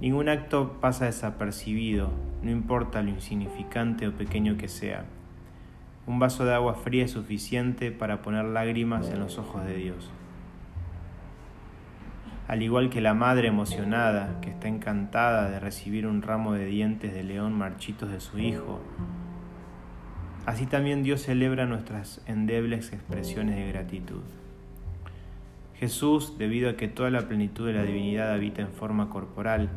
Ningún 0.00 0.28
acto 0.28 0.78
pasa 0.80 1.06
desapercibido, 1.06 2.12
no 2.44 2.52
importa 2.52 3.02
lo 3.02 3.10
insignificante 3.10 4.06
o 4.06 4.12
pequeño 4.12 4.56
que 4.56 4.68
sea. 4.68 5.04
Un 6.06 6.20
vaso 6.20 6.44
de 6.44 6.54
agua 6.54 6.74
fría 6.74 7.06
es 7.06 7.10
suficiente 7.10 7.90
para 7.90 8.22
poner 8.22 8.44
lágrimas 8.44 9.10
en 9.10 9.18
los 9.18 9.38
ojos 9.38 9.64
de 9.64 9.74
Dios. 9.74 10.12
Al 12.52 12.62
igual 12.62 12.90
que 12.90 13.00
la 13.00 13.14
madre 13.14 13.48
emocionada 13.48 14.38
que 14.42 14.50
está 14.50 14.68
encantada 14.68 15.48
de 15.48 15.58
recibir 15.58 16.06
un 16.06 16.20
ramo 16.20 16.52
de 16.52 16.66
dientes 16.66 17.14
de 17.14 17.22
león 17.22 17.54
marchitos 17.54 18.10
de 18.10 18.20
su 18.20 18.38
hijo, 18.38 18.78
así 20.44 20.66
también 20.66 21.02
Dios 21.02 21.22
celebra 21.22 21.64
nuestras 21.64 22.20
endebles 22.26 22.92
expresiones 22.92 23.56
de 23.56 23.68
gratitud. 23.68 24.20
Jesús, 25.76 26.36
debido 26.36 26.68
a 26.68 26.76
que 26.76 26.88
toda 26.88 27.08
la 27.08 27.26
plenitud 27.26 27.66
de 27.66 27.72
la 27.72 27.84
divinidad 27.84 28.30
habita 28.30 28.60
en 28.60 28.72
forma 28.74 29.08
corporal, 29.08 29.70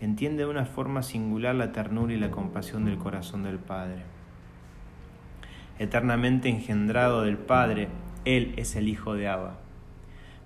entiende 0.00 0.42
de 0.42 0.50
una 0.50 0.64
forma 0.64 1.04
singular 1.04 1.54
la 1.54 1.70
ternura 1.70 2.12
y 2.12 2.18
la 2.18 2.32
compasión 2.32 2.86
del 2.86 2.98
corazón 2.98 3.44
del 3.44 3.60
Padre. 3.60 4.02
Eternamente 5.78 6.48
engendrado 6.48 7.22
del 7.22 7.38
Padre, 7.38 7.86
Él 8.24 8.52
es 8.56 8.74
el 8.74 8.88
Hijo 8.88 9.14
de 9.14 9.28
Abba. 9.28 9.60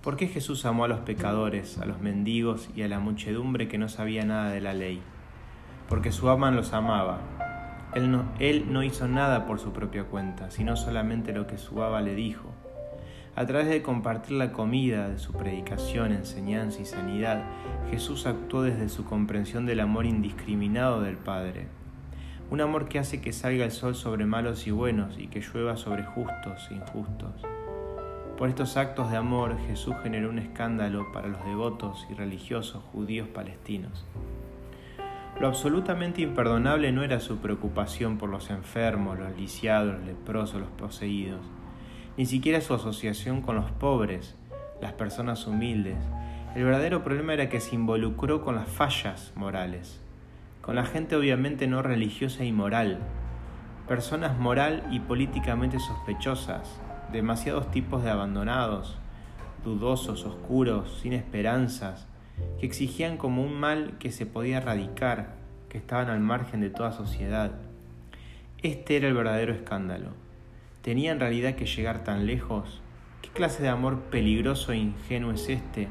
¿Por 0.03 0.17
qué 0.17 0.29
Jesús 0.29 0.65
amó 0.65 0.85
a 0.85 0.89
los 0.89 1.01
pecadores, 1.01 1.79
a 1.79 1.85
los 1.85 2.01
mendigos 2.01 2.71
y 2.75 2.83
a 2.83 2.89
la 2.89 3.01
muchedumbre 3.01 3.69
que 3.69 3.79
no 3.79 3.89
sabía 3.89 4.25
nada 4.25 4.51
de 4.51 4.61
la 4.61 4.73
ley? 4.73 5.03
Porque 5.89 6.11
su 6.13 6.31
ama 6.31 6.51
los 6.51 6.73
amaba. 6.73 7.21
Él 7.95 8.73
no, 8.73 8.83
hizo 8.83 9.09
nada 9.09 9.47
por 9.47 9.59
su 9.59 9.73
propia 9.73 10.05
cuenta, 10.05 10.51
sino 10.51 10.77
solamente 10.77 11.33
lo 11.33 11.47
que 11.47 11.59
su 11.59 11.83
aba 11.83 12.01
le 12.01 12.15
dijo 12.15 12.51
a 13.37 13.47
través 13.47 13.69
de 13.69 13.83
compartir 13.83 14.33
la 14.33 14.53
comida, 14.53 15.09
de 15.09 15.19
su 15.19 15.33
predicación, 15.33 16.13
enseñanza 16.13 16.83
y 16.83 16.85
sanidad, 16.85 17.43
Jesús 17.91 18.27
actuó 18.27 18.63
desde 18.63 18.89
su 18.89 19.05
comprensión 19.05 19.67
del 19.67 19.81
amor 19.81 20.05
indiscriminado 20.05 21.01
del 21.01 21.17
Padre. 21.17 21.69
Un 22.51 22.61
amor 22.61 22.89
que 22.89 22.99
hace 22.99 23.21
que 23.21 23.33
salga 23.33 23.65
el 23.65 23.71
sol 23.71 23.95
sobre 23.95 24.27
malos 24.27 24.67
y 24.67 24.73
buenos 24.73 25.17
y 25.19 25.29
que 25.29 25.41
llueva 25.41 25.77
sobre 25.77 26.05
justos 26.05 26.69
e 26.71 26.75
injustos. 26.75 27.47
Por 28.41 28.49
estos 28.49 28.79
actos 28.79 29.11
de 29.11 29.19
amor 29.19 29.59
Jesús 29.67 29.95
generó 30.03 30.31
un 30.31 30.39
escándalo 30.39 31.13
para 31.13 31.29
los 31.29 31.45
devotos 31.45 32.07
y 32.11 32.15
religiosos 32.15 32.83
judíos 32.91 33.29
palestinos. 33.29 34.07
Lo 35.39 35.47
absolutamente 35.47 36.23
imperdonable 36.23 36.91
no 36.91 37.03
era 37.03 37.21
su 37.21 37.37
preocupación 37.37 38.17
por 38.17 38.31
los 38.31 38.49
enfermos, 38.49 39.19
los 39.19 39.37
lisiados, 39.37 39.93
los 39.93 40.07
leprosos, 40.07 40.59
los 40.59 40.71
poseídos 40.71 41.43
ni 42.17 42.25
siquiera 42.25 42.63
su 42.63 42.73
asociación 42.73 43.43
con 43.43 43.57
los 43.57 43.71
pobres, 43.73 44.37
las 44.81 44.95
personas 44.95 45.47
humildes. 45.47 45.99
El 46.55 46.65
verdadero 46.65 47.05
problema 47.05 47.35
era 47.35 47.51
que 47.51 47.61
se 47.61 47.75
involucró 47.75 48.43
con 48.43 48.57
las 48.57 48.71
fallas 48.71 49.35
morales, 49.37 50.01
con 50.63 50.77
la 50.77 50.87
gente 50.87 51.15
obviamente 51.15 51.67
no 51.67 51.83
religiosa 51.83 52.43
y 52.43 52.53
moral, 52.53 53.01
personas 53.87 54.39
moral 54.39 54.87
y 54.91 55.01
políticamente 55.01 55.79
sospechosas, 55.79 56.81
demasiados 57.13 57.71
tipos 57.71 58.03
de 58.03 58.11
abandonados, 58.11 58.97
dudosos, 59.65 60.25
oscuros, 60.25 61.01
sin 61.03 61.13
esperanzas, 61.13 62.07
que 62.59 62.67
exigían 62.67 63.17
como 63.17 63.43
un 63.43 63.59
mal 63.59 63.95
que 63.99 64.11
se 64.11 64.27
podía 64.27 64.59
erradicar, 64.59 65.35
que 65.69 65.79
estaban 65.79 66.09
al 66.09 66.21
margen 66.21 66.61
de 66.61 66.71
toda 66.71 66.93
sociedad. 66.93 67.53
Este 68.63 68.97
era 68.97 69.09
el 69.09 69.15
verdadero 69.15 69.53
escándalo. 69.53 70.11
¿Tenía 70.83 71.13
en 71.13 71.21
realidad 71.21 71.55
que 71.55 71.67
llegar 71.67 72.05
tan 72.05 72.27
lejos? 72.27 72.81
¿Qué 73.23 73.29
clase 73.29 73.63
de 73.63 73.69
amor 73.69 74.01
peligroso 74.11 74.73
e 74.73 74.79
ingenuo 74.79 75.33
es 75.33 75.49
este, 75.49 75.89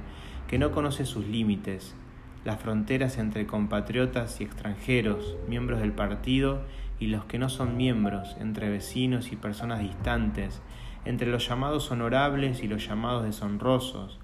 que 0.47 0.57
no 0.57 0.71
conoce 0.71 1.05
sus 1.05 1.27
límites, 1.27 1.95
las 2.43 2.59
fronteras 2.59 3.17
entre 3.17 3.45
compatriotas 3.45 4.41
y 4.41 4.45
extranjeros, 4.45 5.35
miembros 5.47 5.79
del 5.79 5.91
partido 5.91 6.61
y 6.99 7.07
los 7.07 7.25
que 7.25 7.37
no 7.37 7.49
son 7.49 7.77
miembros, 7.77 8.35
entre 8.39 8.69
vecinos 8.69 9.31
y 9.31 9.35
personas 9.35 9.79
distantes, 9.79 10.61
entre 11.05 11.29
los 11.29 11.47
llamados 11.47 11.91
honorables 11.91 12.63
y 12.63 12.67
los 12.67 12.87
llamados 12.87 13.23
deshonrosos, 13.23 14.19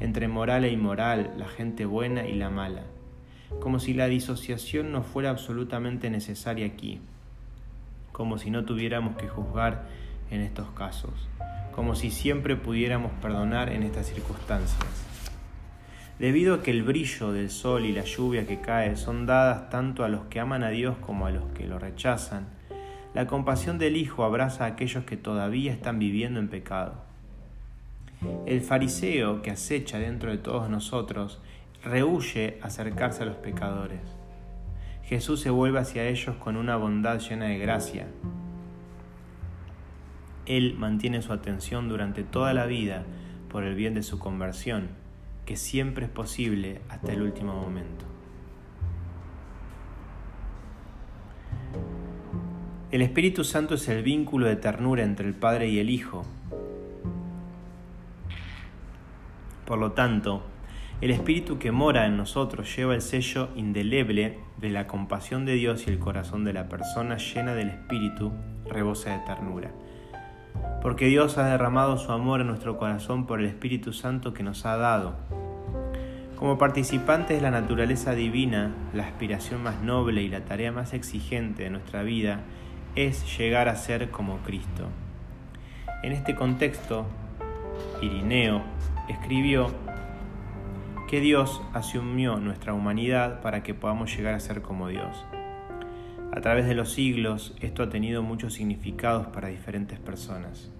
entre 0.00 0.28
moral 0.28 0.64
e 0.64 0.72
inmoral, 0.72 1.34
la 1.36 1.48
gente 1.48 1.84
buena 1.86 2.26
y 2.26 2.34
la 2.34 2.50
mala, 2.50 2.82
como 3.60 3.80
si 3.80 3.94
la 3.94 4.06
disociación 4.06 4.92
no 4.92 5.02
fuera 5.02 5.30
absolutamente 5.30 6.10
necesaria 6.10 6.66
aquí, 6.66 7.00
como 8.12 8.38
si 8.38 8.50
no 8.50 8.64
tuviéramos 8.64 9.16
que 9.16 9.28
juzgar 9.28 9.86
en 10.30 10.40
estos 10.40 10.68
casos, 10.70 11.28
como 11.72 11.94
si 11.94 12.10
siempre 12.10 12.56
pudiéramos 12.56 13.12
perdonar 13.22 13.70
en 13.70 13.82
estas 13.82 14.06
circunstancias. 14.06 15.04
Debido 16.18 16.56
a 16.56 16.62
que 16.62 16.72
el 16.72 16.82
brillo 16.82 17.32
del 17.32 17.48
sol 17.48 17.84
y 17.84 17.92
la 17.92 18.02
lluvia 18.02 18.44
que 18.44 18.60
cae 18.60 18.96
son 18.96 19.24
dadas 19.24 19.70
tanto 19.70 20.04
a 20.04 20.08
los 20.08 20.24
que 20.24 20.40
aman 20.40 20.64
a 20.64 20.70
Dios 20.70 20.96
como 20.98 21.26
a 21.26 21.30
los 21.30 21.44
que 21.52 21.68
lo 21.68 21.78
rechazan, 21.78 22.57
la 23.14 23.26
compasión 23.26 23.78
del 23.78 23.96
Hijo 23.96 24.24
abraza 24.24 24.64
a 24.64 24.68
aquellos 24.68 25.04
que 25.04 25.16
todavía 25.16 25.72
están 25.72 25.98
viviendo 25.98 26.40
en 26.40 26.48
pecado. 26.48 26.94
El 28.46 28.60
fariseo 28.60 29.42
que 29.42 29.50
acecha 29.50 29.98
dentro 29.98 30.30
de 30.30 30.38
todos 30.38 30.68
nosotros 30.68 31.40
rehuye 31.82 32.58
acercarse 32.62 33.22
a 33.22 33.26
los 33.26 33.36
pecadores. 33.36 34.00
Jesús 35.04 35.40
se 35.40 35.50
vuelve 35.50 35.78
hacia 35.78 36.06
ellos 36.06 36.36
con 36.36 36.56
una 36.56 36.76
bondad 36.76 37.20
llena 37.20 37.46
de 37.46 37.58
gracia, 37.58 38.08
él 40.48 40.76
mantiene 40.78 41.20
su 41.20 41.34
atención 41.34 41.90
durante 41.90 42.24
toda 42.24 42.54
la 42.54 42.64
vida 42.64 43.04
por 43.50 43.64
el 43.64 43.74
bien 43.74 43.92
de 43.92 44.02
su 44.02 44.18
conversión, 44.18 44.88
que 45.44 45.56
siempre 45.56 46.06
es 46.06 46.10
posible 46.10 46.80
hasta 46.88 47.12
el 47.12 47.20
último 47.20 47.52
momento. 47.52 48.06
El 52.90 53.02
Espíritu 53.02 53.44
Santo 53.44 53.74
es 53.74 53.88
el 53.88 54.02
vínculo 54.02 54.46
de 54.46 54.56
ternura 54.56 55.02
entre 55.02 55.26
el 55.26 55.34
Padre 55.34 55.68
y 55.68 55.78
el 55.78 55.90
Hijo. 55.90 56.24
Por 59.66 59.78
lo 59.78 59.92
tanto, 59.92 60.42
el 61.00 61.10
Espíritu 61.10 61.58
que 61.58 61.70
mora 61.70 62.06
en 62.06 62.16
nosotros 62.16 62.74
lleva 62.74 62.94
el 62.94 63.02
sello 63.02 63.50
indeleble 63.56 64.38
de 64.56 64.70
la 64.70 64.86
compasión 64.86 65.44
de 65.44 65.54
Dios 65.54 65.86
y 65.86 65.90
el 65.90 65.98
corazón 65.98 66.44
de 66.44 66.54
la 66.54 66.68
persona 66.68 67.18
llena 67.18 67.54
del 67.54 67.68
Espíritu 67.68 68.32
rebosa 68.68 69.18
de 69.18 69.26
ternura 69.26 69.70
porque 70.82 71.06
Dios 71.06 71.38
ha 71.38 71.48
derramado 71.48 71.98
su 71.98 72.12
amor 72.12 72.40
en 72.40 72.46
nuestro 72.46 72.78
corazón 72.78 73.26
por 73.26 73.40
el 73.40 73.46
Espíritu 73.46 73.92
Santo 73.92 74.32
que 74.32 74.42
nos 74.42 74.64
ha 74.64 74.76
dado. 74.76 75.16
Como 76.36 76.56
participantes 76.56 77.36
de 77.36 77.42
la 77.42 77.50
naturaleza 77.50 78.14
divina, 78.14 78.72
la 78.94 79.04
aspiración 79.04 79.62
más 79.62 79.82
noble 79.82 80.22
y 80.22 80.28
la 80.28 80.44
tarea 80.44 80.70
más 80.70 80.94
exigente 80.94 81.64
de 81.64 81.70
nuestra 81.70 82.02
vida 82.04 82.40
es 82.94 83.38
llegar 83.38 83.68
a 83.68 83.76
ser 83.76 84.10
como 84.10 84.38
Cristo. 84.38 84.88
En 86.02 86.12
este 86.12 86.34
contexto, 86.34 87.06
Irineo 88.00 88.62
escribió 89.08 89.72
que 91.08 91.20
Dios 91.20 91.62
asumió 91.72 92.36
nuestra 92.36 92.74
humanidad 92.74 93.40
para 93.40 93.62
que 93.62 93.74
podamos 93.74 94.14
llegar 94.14 94.34
a 94.34 94.40
ser 94.40 94.62
como 94.62 94.88
Dios. 94.88 95.24
A 96.32 96.40
través 96.40 96.66
de 96.66 96.74
los 96.74 96.92
siglos, 96.92 97.56
esto 97.60 97.82
ha 97.82 97.88
tenido 97.88 98.22
muchos 98.22 98.52
significados 98.54 99.26
para 99.28 99.48
diferentes 99.48 99.98
personas. 99.98 100.70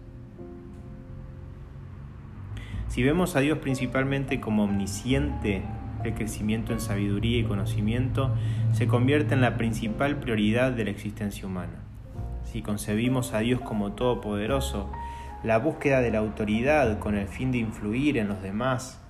Si 2.89 3.03
vemos 3.03 3.37
a 3.37 3.41
Dios 3.41 3.59
principalmente 3.59 4.41
como 4.41 4.65
omnisciente, 4.65 5.63
el 6.05 6.15
crecimiento 6.15 6.73
en 6.73 6.81
sabiduría 6.81 7.39
y 7.39 7.45
conocimiento 7.45 8.35
se 8.73 8.87
convierte 8.87 9.35
en 9.35 9.41
la 9.41 9.57
principal 9.57 10.21
prioridad 10.21 10.73
de 10.73 10.85
la 10.85 10.91
existencia 10.91 11.47
humana. 11.47 11.88
Si 12.51 12.63
concebimos 12.63 13.35
a 13.35 13.41
Dios 13.41 13.61
como 13.61 13.93
todopoderoso, 13.93 14.91
la 15.43 15.59
búsqueda 15.59 16.01
de 16.01 16.11
la 16.11 16.19
autoridad 16.19 16.99
con 16.99 17.15
el 17.15 17.29
fin 17.29 17.53
de 17.53 17.59
influir 17.59 18.17
en 18.17 18.29
los 18.29 18.41
demás 18.43 19.01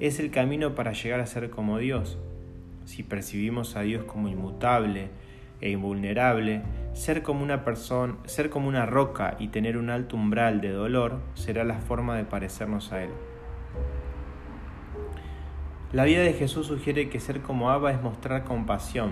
es 0.00 0.18
el 0.18 0.32
camino 0.32 0.74
para 0.74 0.92
llegar 0.92 1.20
a 1.20 1.26
ser 1.26 1.50
como 1.50 1.78
Dios. 1.78 2.18
Si 2.86 3.04
percibimos 3.04 3.76
a 3.76 3.82
Dios 3.82 4.04
como 4.04 4.28
inmutable, 4.28 5.10
e 5.60 5.70
invulnerable, 5.70 6.62
ser 6.94 7.22
como 7.22 7.42
una 7.44 7.64
persona, 7.64 8.16
ser 8.24 8.50
como 8.50 8.68
una 8.68 8.86
roca 8.86 9.36
y 9.38 9.48
tener 9.48 9.76
un 9.76 9.90
alto 9.90 10.16
umbral 10.16 10.60
de 10.60 10.70
dolor 10.70 11.20
será 11.34 11.64
la 11.64 11.78
forma 11.78 12.16
de 12.16 12.24
parecernos 12.24 12.92
a 12.92 13.02
él. 13.02 13.10
La 15.92 16.04
vida 16.04 16.22
de 16.22 16.32
Jesús 16.32 16.66
sugiere 16.66 17.08
que 17.08 17.20
ser 17.20 17.40
como 17.42 17.70
Abba 17.70 17.92
es 17.92 18.02
mostrar 18.02 18.44
compasión. 18.44 19.10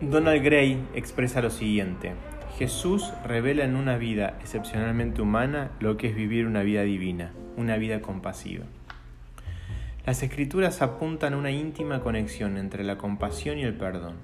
Donald 0.00 0.44
Gray 0.44 0.80
expresa 0.94 1.40
lo 1.40 1.50
siguiente: 1.50 2.12
Jesús 2.58 3.12
revela 3.24 3.62
en 3.62 3.76
una 3.76 3.98
vida 3.98 4.36
excepcionalmente 4.40 5.22
humana 5.22 5.70
lo 5.78 5.96
que 5.96 6.08
es 6.08 6.16
vivir 6.16 6.44
una 6.44 6.64
vida 6.64 6.82
divina, 6.82 7.30
una 7.56 7.76
vida 7.76 8.02
compasiva. 8.02 8.64
Las 10.04 10.24
escrituras 10.24 10.82
apuntan 10.82 11.34
a 11.34 11.36
una 11.36 11.52
íntima 11.52 12.00
conexión 12.00 12.56
entre 12.56 12.82
la 12.82 12.98
compasión 12.98 13.58
y 13.58 13.62
el 13.62 13.74
perdón. 13.74 14.16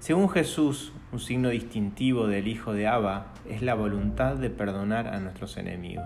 Según 0.00 0.28
Jesús, 0.28 0.92
un 1.12 1.20
signo 1.20 1.50
distintivo 1.50 2.26
del 2.26 2.48
Hijo 2.48 2.72
de 2.72 2.88
Abba 2.88 3.32
es 3.48 3.62
la 3.62 3.74
voluntad 3.74 4.34
de 4.34 4.50
perdonar 4.50 5.06
a 5.06 5.20
nuestros 5.20 5.56
enemigos. 5.56 6.04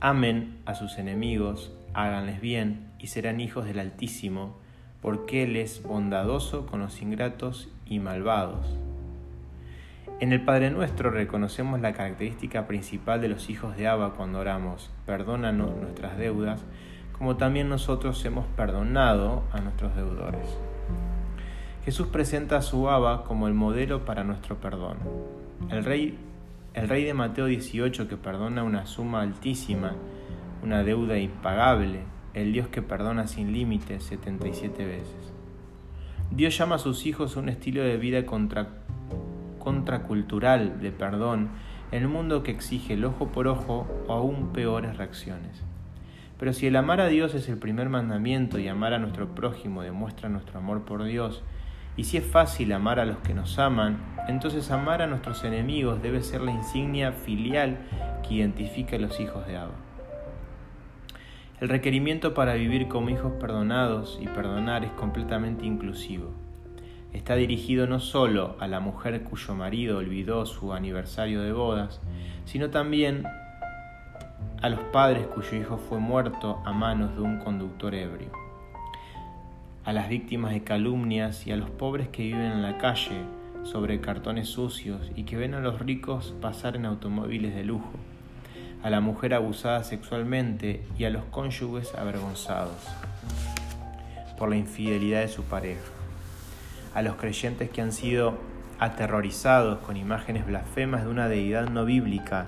Amen 0.00 0.58
a 0.64 0.74
sus 0.74 0.98
enemigos, 0.98 1.72
háganles 1.94 2.40
bien 2.40 2.90
y 2.98 3.06
serán 3.06 3.40
hijos 3.40 3.64
del 3.64 3.78
Altísimo, 3.78 4.56
porque 5.00 5.44
Él 5.44 5.54
es 5.54 5.84
bondadoso 5.84 6.66
con 6.66 6.80
los 6.80 7.00
ingratos 7.00 7.68
y 7.86 8.00
malvados. 8.00 8.76
En 10.18 10.32
el 10.32 10.40
Padre 10.40 10.70
Nuestro 10.70 11.10
reconocemos 11.10 11.78
la 11.80 11.92
característica 11.92 12.66
principal 12.66 13.20
de 13.20 13.28
los 13.28 13.50
hijos 13.50 13.76
de 13.76 13.86
Abba 13.86 14.14
cuando 14.14 14.38
oramos, 14.38 14.90
perdónanos 15.04 15.76
nuestras 15.76 16.16
deudas, 16.16 16.64
como 17.18 17.36
también 17.36 17.68
nosotros 17.68 18.24
hemos 18.24 18.46
perdonado 18.46 19.42
a 19.52 19.60
nuestros 19.60 19.94
deudores. 19.94 20.56
Jesús 21.84 22.06
presenta 22.06 22.56
a 22.56 22.62
su 22.62 22.88
Abba 22.88 23.24
como 23.24 23.46
el 23.46 23.52
modelo 23.52 24.06
para 24.06 24.24
nuestro 24.24 24.56
perdón. 24.58 24.96
El 25.68 25.84
rey, 25.84 26.18
el 26.72 26.88
rey 26.88 27.04
de 27.04 27.12
Mateo 27.12 27.44
18 27.44 28.08
que 28.08 28.16
perdona 28.16 28.64
una 28.64 28.86
suma 28.86 29.20
altísima, 29.20 29.92
una 30.62 30.82
deuda 30.82 31.18
impagable, 31.18 32.00
el 32.32 32.54
Dios 32.54 32.68
que 32.68 32.80
perdona 32.80 33.26
sin 33.26 33.52
límites 33.52 34.04
77 34.04 34.82
veces. 34.86 35.34
Dios 36.30 36.56
llama 36.56 36.76
a 36.76 36.78
sus 36.78 37.04
hijos 37.04 37.36
a 37.36 37.40
un 37.40 37.50
estilo 37.50 37.82
de 37.82 37.98
vida 37.98 38.24
contra, 38.24 38.68
contracultural 39.66 40.80
de 40.80 40.92
perdón 40.92 41.48
en 41.90 42.06
un 42.06 42.12
mundo 42.12 42.44
que 42.44 42.52
exige 42.52 42.94
el 42.94 43.04
ojo 43.04 43.32
por 43.32 43.48
ojo 43.48 43.84
o 44.06 44.12
aún 44.12 44.52
peores 44.52 44.96
reacciones. 44.96 45.60
Pero 46.38 46.52
si 46.52 46.68
el 46.68 46.76
amar 46.76 47.00
a 47.00 47.08
Dios 47.08 47.34
es 47.34 47.48
el 47.48 47.58
primer 47.58 47.88
mandamiento 47.88 48.60
y 48.60 48.68
amar 48.68 48.92
a 48.92 49.00
nuestro 49.00 49.34
prójimo 49.34 49.82
demuestra 49.82 50.28
nuestro 50.28 50.60
amor 50.60 50.84
por 50.84 51.02
Dios, 51.02 51.42
y 51.96 52.04
si 52.04 52.16
es 52.16 52.24
fácil 52.24 52.72
amar 52.72 53.00
a 53.00 53.06
los 53.06 53.18
que 53.18 53.34
nos 53.34 53.58
aman, 53.58 53.98
entonces 54.28 54.70
amar 54.70 55.02
a 55.02 55.08
nuestros 55.08 55.42
enemigos 55.42 56.00
debe 56.00 56.22
ser 56.22 56.42
la 56.42 56.52
insignia 56.52 57.10
filial 57.10 57.78
que 58.22 58.34
identifica 58.34 58.94
a 58.94 59.00
los 59.00 59.18
hijos 59.18 59.48
de 59.48 59.56
Abba. 59.56 59.74
El 61.60 61.68
requerimiento 61.68 62.34
para 62.34 62.54
vivir 62.54 62.86
como 62.86 63.10
hijos 63.10 63.32
perdonados 63.40 64.16
y 64.22 64.28
perdonar 64.28 64.84
es 64.84 64.92
completamente 64.92 65.66
inclusivo. 65.66 66.45
Está 67.16 67.34
dirigido 67.34 67.86
no 67.86 67.98
solo 67.98 68.56
a 68.60 68.68
la 68.68 68.78
mujer 68.78 69.22
cuyo 69.22 69.54
marido 69.54 69.96
olvidó 69.96 70.44
su 70.44 70.74
aniversario 70.74 71.40
de 71.40 71.50
bodas, 71.50 71.98
sino 72.44 72.68
también 72.68 73.24
a 74.60 74.68
los 74.68 74.80
padres 74.92 75.26
cuyo 75.26 75.56
hijo 75.56 75.78
fue 75.78 75.98
muerto 75.98 76.60
a 76.66 76.72
manos 76.74 77.16
de 77.16 77.22
un 77.22 77.38
conductor 77.38 77.94
ebrio, 77.94 78.30
a 79.82 79.94
las 79.94 80.10
víctimas 80.10 80.52
de 80.52 80.62
calumnias 80.62 81.46
y 81.46 81.52
a 81.52 81.56
los 81.56 81.70
pobres 81.70 82.08
que 82.08 82.22
viven 82.22 82.52
en 82.52 82.62
la 82.62 82.76
calle 82.76 83.22
sobre 83.62 84.02
cartones 84.02 84.48
sucios 84.48 85.10
y 85.16 85.22
que 85.24 85.38
ven 85.38 85.54
a 85.54 85.60
los 85.60 85.80
ricos 85.80 86.34
pasar 86.42 86.76
en 86.76 86.84
automóviles 86.84 87.54
de 87.54 87.64
lujo, 87.64 87.94
a 88.82 88.90
la 88.90 89.00
mujer 89.00 89.32
abusada 89.32 89.84
sexualmente 89.84 90.84
y 90.98 91.04
a 91.04 91.10
los 91.10 91.24
cónyuges 91.24 91.94
avergonzados 91.94 92.86
por 94.38 94.50
la 94.50 94.56
infidelidad 94.56 95.22
de 95.22 95.28
su 95.28 95.44
pareja, 95.44 95.95
a 96.96 97.02
los 97.02 97.16
creyentes 97.16 97.68
que 97.68 97.82
han 97.82 97.92
sido 97.92 98.38
aterrorizados 98.78 99.80
con 99.80 99.98
imágenes 99.98 100.46
blasfemas 100.46 101.04
de 101.04 101.10
una 101.10 101.28
deidad 101.28 101.68
no 101.68 101.84
bíblica 101.84 102.46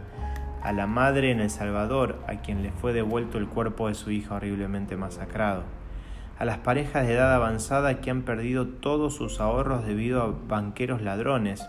a 0.63 0.73
la 0.73 0.87
madre 0.87 1.31
en 1.31 1.41
El 1.41 1.51
Salvador, 1.51 2.19
a 2.27 2.37
quien 2.37 2.63
le 2.63 2.73
fue 2.73 2.95
devuelto 2.95 3.37
el 3.37 3.47
cuerpo 3.47 3.89
de 3.89 3.95
su 3.95 4.11
hija 4.11 4.37
horriblemente 4.37 4.97
masacrado, 4.97 5.65
a 6.39 6.47
las 6.47 6.57
parejas 6.57 7.07
de 7.07 7.13
edad 7.13 7.35
avanzada 7.35 8.01
que 8.01 8.11
han 8.11 8.23
perdido 8.23 8.67
todos 8.67 9.15
sus 9.15 9.39
ahorros 9.39 9.87
debido 9.87 10.23
a 10.23 10.35
banqueros 10.49 11.03
ladrones, 11.03 11.69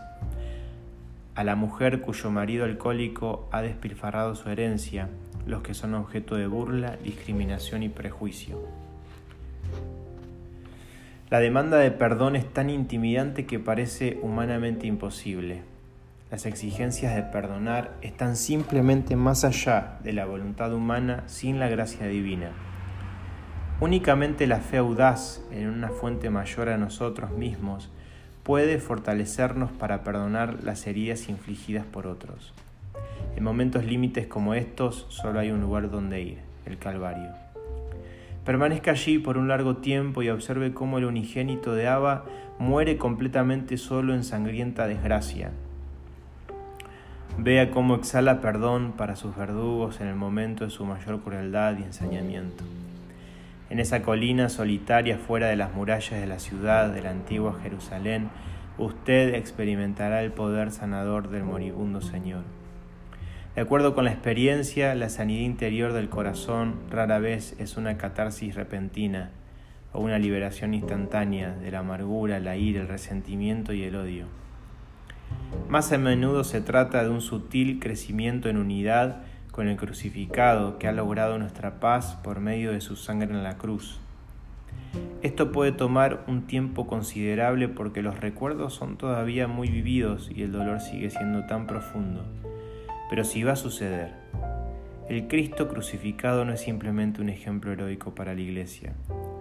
a 1.35 1.43
la 1.43 1.55
mujer 1.55 1.99
cuyo 1.99 2.31
marido 2.31 2.63
alcohólico 2.63 3.49
ha 3.51 3.61
despilfarrado 3.61 4.35
su 4.35 4.49
herencia, 4.49 5.09
los 5.45 5.63
que 5.63 5.73
son 5.73 5.95
objeto 5.95 6.35
de 6.35 6.47
burla, 6.47 6.95
discriminación 7.03 7.83
y 7.83 7.89
prejuicio. 7.89 8.88
La 11.29 11.39
demanda 11.39 11.77
de 11.77 11.91
perdón 11.91 12.35
es 12.35 12.51
tan 12.51 12.71
intimidante 12.71 13.45
que 13.45 13.59
parece 13.59 14.17
humanamente 14.23 14.87
imposible. 14.87 15.61
Las 16.31 16.47
exigencias 16.47 17.15
de 17.15 17.21
perdonar 17.21 17.91
están 18.01 18.35
simplemente 18.35 19.15
más 19.15 19.43
allá 19.43 19.99
de 20.03 20.11
la 20.11 20.25
voluntad 20.25 20.73
humana 20.73 21.23
sin 21.27 21.59
la 21.59 21.69
gracia 21.69 22.07
divina. 22.07 22.49
Únicamente 23.79 24.47
la 24.47 24.59
fe 24.59 24.77
audaz 24.77 25.43
en 25.51 25.69
una 25.69 25.89
fuente 25.89 26.31
mayor 26.31 26.69
a 26.69 26.77
nosotros 26.77 27.29
mismos 27.29 27.91
puede 28.41 28.79
fortalecernos 28.79 29.71
para 29.71 30.03
perdonar 30.03 30.63
las 30.63 30.87
heridas 30.87 31.29
infligidas 31.29 31.85
por 31.85 32.07
otros. 32.07 32.55
En 33.35 33.43
momentos 33.43 33.85
límites 33.85 34.25
como 34.25 34.55
estos 34.55 35.05
solo 35.09 35.39
hay 35.39 35.51
un 35.51 35.61
lugar 35.61 35.91
donde 35.91 36.21
ir, 36.21 36.37
el 36.65 36.79
Calvario. 36.79 37.29
Permanezca 38.45 38.91
allí 38.91 39.19
por 39.19 39.37
un 39.37 39.47
largo 39.47 39.77
tiempo 39.77 40.23
y 40.23 40.29
observe 40.29 40.73
cómo 40.73 40.97
el 40.97 41.05
unigénito 41.05 41.75
de 41.75 41.87
Abba 41.87 42.25
muere 42.57 42.97
completamente 42.97 43.77
solo 43.77 44.13
en 44.13 44.23
sangrienta 44.23 44.87
desgracia, 44.87 45.51
Vea 47.41 47.71
cómo 47.71 47.95
exhala 47.95 48.41
perdón 48.41 48.91
para 48.97 49.15
sus 49.15 49.33
verdugos 49.33 50.01
en 50.01 50.07
el 50.07 50.15
momento 50.15 50.65
de 50.65 50.71
su 50.71 50.83
mayor 50.83 51.21
crueldad 51.21 51.77
y 51.77 51.83
ensañamiento. 51.83 52.65
En 53.69 53.79
esa 53.79 54.01
colina 54.01 54.49
solitaria 54.49 55.17
fuera 55.17 55.47
de 55.47 55.55
las 55.55 55.73
murallas 55.73 56.19
de 56.19 56.27
la 56.27 56.39
ciudad 56.39 56.89
de 56.89 57.01
la 57.01 57.11
antigua 57.11 57.57
Jerusalén, 57.63 58.29
usted 58.77 59.35
experimentará 59.35 60.21
el 60.21 60.33
poder 60.33 60.71
sanador 60.71 61.29
del 61.29 61.45
moribundo 61.45 62.01
Señor. 62.01 62.43
De 63.59 63.63
acuerdo 63.63 63.93
con 63.93 64.05
la 64.05 64.13
experiencia, 64.13 64.95
la 64.95 65.09
sanidad 65.09 65.41
interior 65.41 65.91
del 65.91 66.07
corazón 66.07 66.75
rara 66.89 67.19
vez 67.19 67.57
es 67.59 67.75
una 67.75 67.97
catarsis 67.97 68.55
repentina 68.55 69.31
o 69.91 69.99
una 69.99 70.17
liberación 70.17 70.73
instantánea 70.73 71.57
de 71.57 71.69
la 71.69 71.79
amargura, 71.79 72.39
la 72.39 72.55
ira, 72.55 72.79
el 72.79 72.87
resentimiento 72.87 73.73
y 73.73 73.83
el 73.83 73.97
odio. 73.97 74.27
Más 75.67 75.91
a 75.91 75.97
menudo 75.97 76.45
se 76.45 76.61
trata 76.61 77.03
de 77.03 77.09
un 77.09 77.19
sutil 77.19 77.81
crecimiento 77.81 78.47
en 78.47 78.55
unidad 78.55 79.23
con 79.51 79.67
el 79.67 79.75
crucificado 79.75 80.79
que 80.79 80.87
ha 80.87 80.93
logrado 80.93 81.37
nuestra 81.37 81.81
paz 81.81 82.17
por 82.23 82.39
medio 82.39 82.71
de 82.71 82.79
su 82.79 82.95
sangre 82.95 83.29
en 83.29 83.43
la 83.43 83.57
cruz. 83.57 83.99
Esto 85.21 85.51
puede 85.51 85.73
tomar 85.73 86.23
un 86.27 86.47
tiempo 86.47 86.87
considerable 86.87 87.67
porque 87.67 88.01
los 88.01 88.21
recuerdos 88.21 88.73
son 88.73 88.95
todavía 88.95 89.49
muy 89.49 89.67
vividos 89.67 90.31
y 90.33 90.43
el 90.43 90.53
dolor 90.53 90.79
sigue 90.79 91.09
siendo 91.09 91.45
tan 91.45 91.67
profundo. 91.67 92.23
Pero 93.09 93.23
sí 93.23 93.43
va 93.43 93.53
a 93.53 93.55
suceder. 93.55 94.13
El 95.09 95.27
Cristo 95.27 95.67
crucificado 95.67 96.45
no 96.45 96.53
es 96.53 96.61
simplemente 96.61 97.21
un 97.21 97.29
ejemplo 97.29 97.71
heroico 97.71 98.13
para 98.13 98.33
la 98.33 98.41
Iglesia. 98.41 98.93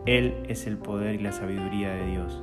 Él 0.07 0.35
es 0.48 0.66
el 0.66 0.78
poder 0.78 1.16
y 1.16 1.18
la 1.18 1.33
sabiduría 1.33 1.90
de 1.90 2.07
Dios 2.07 2.42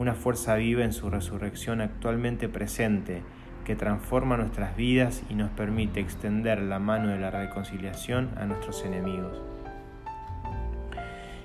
una 0.00 0.14
fuerza 0.14 0.54
viva 0.54 0.82
en 0.82 0.94
su 0.94 1.10
resurrección 1.10 1.82
actualmente 1.82 2.48
presente, 2.48 3.22
que 3.66 3.76
transforma 3.76 4.38
nuestras 4.38 4.74
vidas 4.74 5.22
y 5.28 5.34
nos 5.34 5.50
permite 5.50 6.00
extender 6.00 6.62
la 6.62 6.78
mano 6.78 7.08
de 7.08 7.18
la 7.18 7.30
reconciliación 7.30 8.30
a 8.38 8.46
nuestros 8.46 8.82
enemigos. 8.82 9.42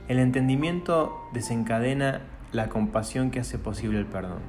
El 0.07 0.19
entendimiento 0.19 1.19
desencadena 1.33 2.21
la 2.53 2.69
compasión 2.69 3.29
que 3.29 3.41
hace 3.41 3.59
posible 3.59 3.99
el 3.99 4.05
perdón. 4.05 4.39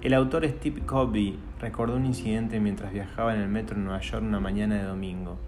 El 0.00 0.14
autor 0.14 0.48
Steve 0.48 0.80
Covey 0.86 1.38
recordó 1.58 1.96
un 1.96 2.06
incidente 2.06 2.60
mientras 2.60 2.92
viajaba 2.92 3.34
en 3.34 3.40
el 3.40 3.48
metro 3.48 3.76
en 3.76 3.84
Nueva 3.84 4.00
York 4.00 4.22
una 4.22 4.40
mañana 4.40 4.76
de 4.76 4.84
domingo. 4.84 5.38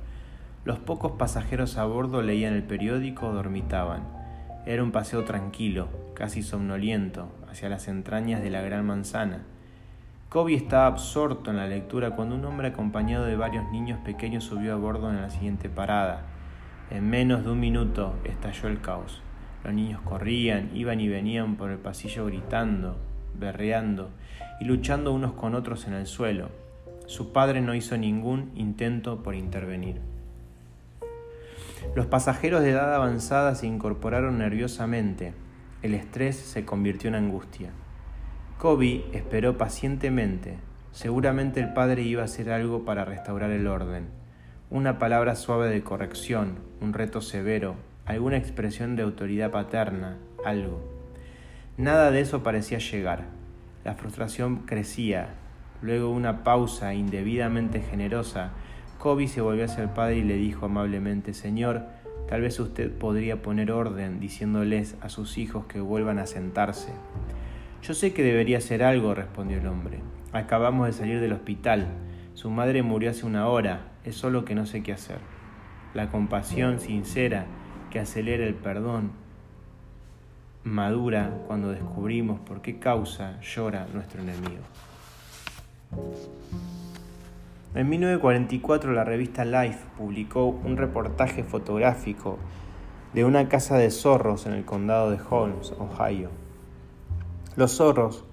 Los 0.64 0.78
pocos 0.78 1.12
pasajeros 1.12 1.78
a 1.78 1.84
bordo 1.84 2.22
leían 2.22 2.54
el 2.54 2.64
periódico 2.64 3.28
o 3.28 3.32
dormitaban. 3.32 4.02
Era 4.66 4.82
un 4.82 4.92
paseo 4.92 5.24
tranquilo, 5.24 5.88
casi 6.14 6.42
somnoliento, 6.42 7.32
hacia 7.50 7.68
las 7.68 7.88
entrañas 7.88 8.42
de 8.42 8.50
la 8.50 8.60
Gran 8.60 8.86
Manzana. 8.86 9.44
Kobe 10.28 10.54
estaba 10.54 10.86
absorto 10.86 11.50
en 11.50 11.56
la 11.56 11.66
lectura 11.66 12.10
cuando 12.10 12.34
un 12.34 12.44
hombre 12.44 12.68
acompañado 12.68 13.24
de 13.24 13.36
varios 13.36 13.70
niños 13.72 13.98
pequeños 14.04 14.44
subió 14.44 14.74
a 14.74 14.76
bordo 14.76 15.10
en 15.10 15.20
la 15.20 15.30
siguiente 15.30 15.68
parada. 15.68 16.26
En 16.90 17.08
menos 17.08 17.44
de 17.44 17.50
un 17.50 17.58
minuto 17.58 18.14
estalló 18.24 18.68
el 18.68 18.80
caos. 18.80 19.22
Los 19.64 19.74
niños 19.74 20.00
corrían, 20.02 20.70
iban 20.74 21.00
y 21.00 21.08
venían 21.08 21.56
por 21.56 21.70
el 21.70 21.78
pasillo 21.78 22.26
gritando, 22.26 22.96
berreando 23.40 24.10
y 24.60 24.66
luchando 24.66 25.12
unos 25.12 25.32
con 25.32 25.54
otros 25.54 25.88
en 25.88 25.94
el 25.94 26.06
suelo. 26.06 26.50
Su 27.06 27.32
padre 27.32 27.60
no 27.60 27.74
hizo 27.74 27.96
ningún 27.96 28.52
intento 28.54 29.22
por 29.22 29.34
intervenir. 29.34 30.00
Los 31.96 32.06
pasajeros 32.06 32.62
de 32.62 32.70
edad 32.70 32.94
avanzada 32.94 33.54
se 33.56 33.66
incorporaron 33.66 34.38
nerviosamente. 34.38 35.32
El 35.82 35.94
estrés 35.94 36.36
se 36.36 36.64
convirtió 36.64 37.08
en 37.08 37.16
angustia. 37.16 37.70
Kobe 38.58 39.04
esperó 39.12 39.56
pacientemente. 39.56 40.58
Seguramente 40.92 41.60
el 41.60 41.72
padre 41.72 42.02
iba 42.02 42.22
a 42.22 42.26
hacer 42.26 42.50
algo 42.50 42.84
para 42.84 43.04
restaurar 43.04 43.50
el 43.50 43.66
orden. 43.66 44.08
Una 44.70 44.98
palabra 44.98 45.34
suave 45.34 45.68
de 45.70 45.82
corrección, 45.82 46.58
un 46.80 46.92
reto 46.92 47.22
severo, 47.22 47.74
alguna 48.06 48.36
expresión 48.36 48.94
de 48.94 49.02
autoridad 49.02 49.50
paterna, 49.50 50.18
algo. 50.44 50.99
Nada 51.80 52.10
de 52.10 52.20
eso 52.20 52.42
parecía 52.42 52.76
llegar. 52.76 53.24
La 53.84 53.94
frustración 53.94 54.66
crecía. 54.66 55.30
Luego 55.80 56.10
una 56.10 56.44
pausa 56.44 56.92
indebidamente 56.92 57.80
generosa 57.80 58.50
Kobe 58.98 59.28
se 59.28 59.40
volvió 59.40 59.64
hacia 59.64 59.84
el 59.84 59.88
padre 59.88 60.18
y 60.18 60.22
le 60.22 60.34
dijo 60.34 60.66
amablemente, 60.66 61.32
Señor, 61.32 61.86
tal 62.28 62.42
vez 62.42 62.60
usted 62.60 62.92
podría 62.92 63.40
poner 63.40 63.72
orden 63.72 64.20
diciéndoles 64.20 64.94
a 65.00 65.08
sus 65.08 65.38
hijos 65.38 65.64
que 65.64 65.80
vuelvan 65.80 66.18
a 66.18 66.26
sentarse. 66.26 66.92
Yo 67.82 67.94
sé 67.94 68.12
que 68.12 68.22
debería 68.22 68.58
hacer 68.58 68.82
algo, 68.82 69.14
respondió 69.14 69.56
el 69.56 69.66
hombre. 69.66 70.00
Acabamos 70.34 70.86
de 70.86 70.92
salir 70.92 71.18
del 71.18 71.32
hospital. 71.32 71.86
Su 72.34 72.50
madre 72.50 72.82
murió 72.82 73.08
hace 73.08 73.24
una 73.24 73.48
hora. 73.48 73.92
Es 74.04 74.16
solo 74.16 74.44
que 74.44 74.54
no 74.54 74.66
sé 74.66 74.82
qué 74.82 74.92
hacer. 74.92 75.18
la 75.94 76.10
compasión 76.10 76.78
sincera 76.78 77.46
que 77.90 78.00
acelera 78.00 78.44
el 78.44 78.54
perdón, 78.54 79.12
madura 80.64 81.42
cuando 81.46 81.70
descubrimos 81.70 82.40
por 82.40 82.60
qué 82.60 82.78
causa 82.78 83.40
llora 83.40 83.86
nuestro 83.94 84.20
enemigo. 84.22 84.62
En 87.74 87.88
1944 87.88 88.92
la 88.92 89.04
revista 89.04 89.44
Life 89.44 89.78
publicó 89.96 90.46
un 90.46 90.76
reportaje 90.76 91.44
fotográfico 91.44 92.38
de 93.14 93.24
una 93.24 93.48
casa 93.48 93.76
de 93.76 93.90
zorros 93.90 94.46
en 94.46 94.52
el 94.52 94.64
condado 94.64 95.10
de 95.10 95.18
Holmes, 95.28 95.72
Ohio. 95.78 96.30
Los 97.56 97.76
zorros 97.76 98.24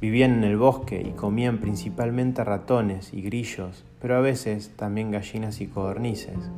vivían 0.00 0.32
en 0.32 0.44
el 0.44 0.56
bosque 0.56 1.00
y 1.00 1.12
comían 1.12 1.58
principalmente 1.58 2.42
ratones 2.44 3.14
y 3.14 3.22
grillos, 3.22 3.84
pero 4.00 4.16
a 4.16 4.20
veces 4.20 4.72
también 4.76 5.10
gallinas 5.10 5.60
y 5.60 5.68
codornices. 5.68 6.50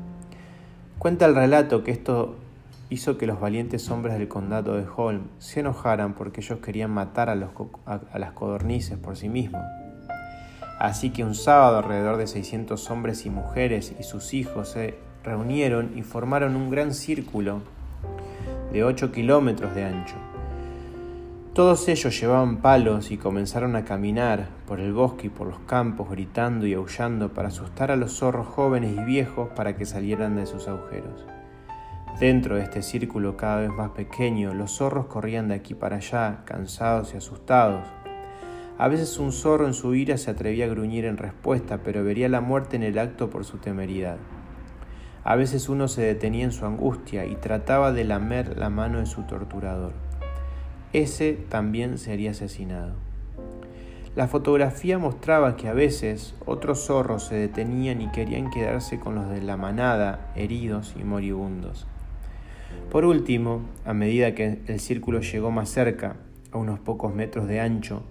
Cuenta 0.98 1.26
el 1.26 1.34
relato 1.34 1.84
que 1.84 1.90
esto 1.90 2.36
hizo 2.90 3.18
que 3.18 3.26
los 3.26 3.40
valientes 3.40 3.90
hombres 3.90 4.18
del 4.18 4.28
condado 4.28 4.76
de 4.76 4.86
Holmes 4.96 5.28
se 5.38 5.60
enojaran 5.60 6.14
porque 6.14 6.40
ellos 6.40 6.58
querían 6.60 6.90
matar 6.90 7.28
a, 7.28 7.34
las 7.34 8.32
codornices 8.32 8.98
por 8.98 9.16
sí 9.16 9.28
mismos. 9.28 9.62
Así 10.78 11.10
que 11.10 11.24
un 11.24 11.34
sábado 11.34 11.78
alrededor 11.78 12.16
de 12.16 12.26
600 12.26 12.90
hombres 12.90 13.26
y 13.26 13.30
mujeres 13.30 13.94
y 13.98 14.02
sus 14.02 14.34
hijos 14.34 14.70
se 14.70 14.98
reunieron 15.22 15.96
y 15.96 16.02
formaron 16.02 16.56
un 16.56 16.70
gran 16.70 16.92
círculo 16.92 17.60
de 18.72 18.84
8 18.84 19.12
kilómetros 19.12 19.74
de 19.74 19.84
ancho. 19.84 20.16
Todos 21.54 21.86
ellos 21.86 22.20
llevaban 22.20 22.56
palos 22.56 23.12
y 23.12 23.16
comenzaron 23.16 23.76
a 23.76 23.84
caminar 23.84 24.48
por 24.66 24.80
el 24.80 24.92
bosque 24.92 25.28
y 25.28 25.30
por 25.30 25.46
los 25.46 25.60
campos 25.60 26.10
gritando 26.10 26.66
y 26.66 26.74
aullando 26.74 27.32
para 27.32 27.48
asustar 27.48 27.92
a 27.92 27.96
los 27.96 28.18
zorros 28.18 28.48
jóvenes 28.48 28.96
y 28.98 29.04
viejos 29.04 29.50
para 29.50 29.76
que 29.76 29.86
salieran 29.86 30.34
de 30.34 30.46
sus 30.46 30.66
agujeros. 30.66 31.24
Dentro 32.20 32.55
de 32.55 32.62
este 32.62 32.83
círculo 32.83 33.37
cada 33.37 33.57
vez 33.57 33.70
más 33.70 33.90
pequeño, 33.90 34.55
los 34.55 34.77
zorros 34.77 35.07
corrían 35.07 35.48
de 35.48 35.57
aquí 35.57 35.74
para 35.74 35.96
allá, 35.96 36.42
cansados 36.44 37.12
y 37.12 37.16
asustados. 37.16 37.85
A 38.79 38.87
veces 38.87 39.18
un 39.18 39.33
zorro 39.33 39.66
en 39.66 39.74
su 39.74 39.96
ira 39.96 40.16
se 40.16 40.31
atrevía 40.31 40.66
a 40.66 40.68
gruñir 40.68 41.07
en 41.07 41.16
respuesta, 41.16 41.79
pero 41.83 42.05
vería 42.05 42.29
la 42.29 42.40
muerte 42.40 42.77
en 42.77 42.85
el 42.85 43.00
acto 43.00 43.31
por 43.31 43.44
su 43.44 43.59
temeridad. 43.59 44.18
A 45.24 45.35
veces 45.35 45.68
uno 45.68 45.88
se 45.88 46.03
detenía 46.03 46.44
en 46.44 46.53
su 46.53 46.64
angustia 46.66 47.27
y 47.27 47.35
trataba 47.35 47.90
de 47.90 48.05
lamer 48.05 48.57
la 48.57 48.70
mano 48.70 49.00
de 49.00 49.07
su 49.07 49.22
torturador. 49.24 49.92
Ese 50.92 51.33
también 51.33 51.98
sería 51.98 52.31
asesinado. 52.31 52.94
La 54.14 54.29
fotografía 54.29 54.98
mostraba 54.98 55.57
que 55.57 55.66
a 55.66 55.72
veces 55.72 56.37
otros 56.46 56.87
zorros 56.87 57.24
se 57.24 57.35
detenían 57.35 58.00
y 58.00 58.12
querían 58.12 58.50
quedarse 58.50 59.00
con 59.00 59.16
los 59.16 59.29
de 59.29 59.42
la 59.42 59.57
manada, 59.57 60.31
heridos 60.37 60.94
y 60.96 61.03
moribundos. 61.03 61.88
Por 62.94 63.07
último, 63.07 63.62
a 63.85 63.92
medida 63.92 64.37
que 64.37 64.61
el 64.68 64.78
círculo 64.78 65.20
llegó 65.20 65.50
más 65.50 65.68
cerca, 65.68 66.14
a 66.52 66.59
unos 66.59 66.78
pocos 66.78 67.12
metros 67.12 67.48
de 67.48 67.59
ancho, 67.59 68.04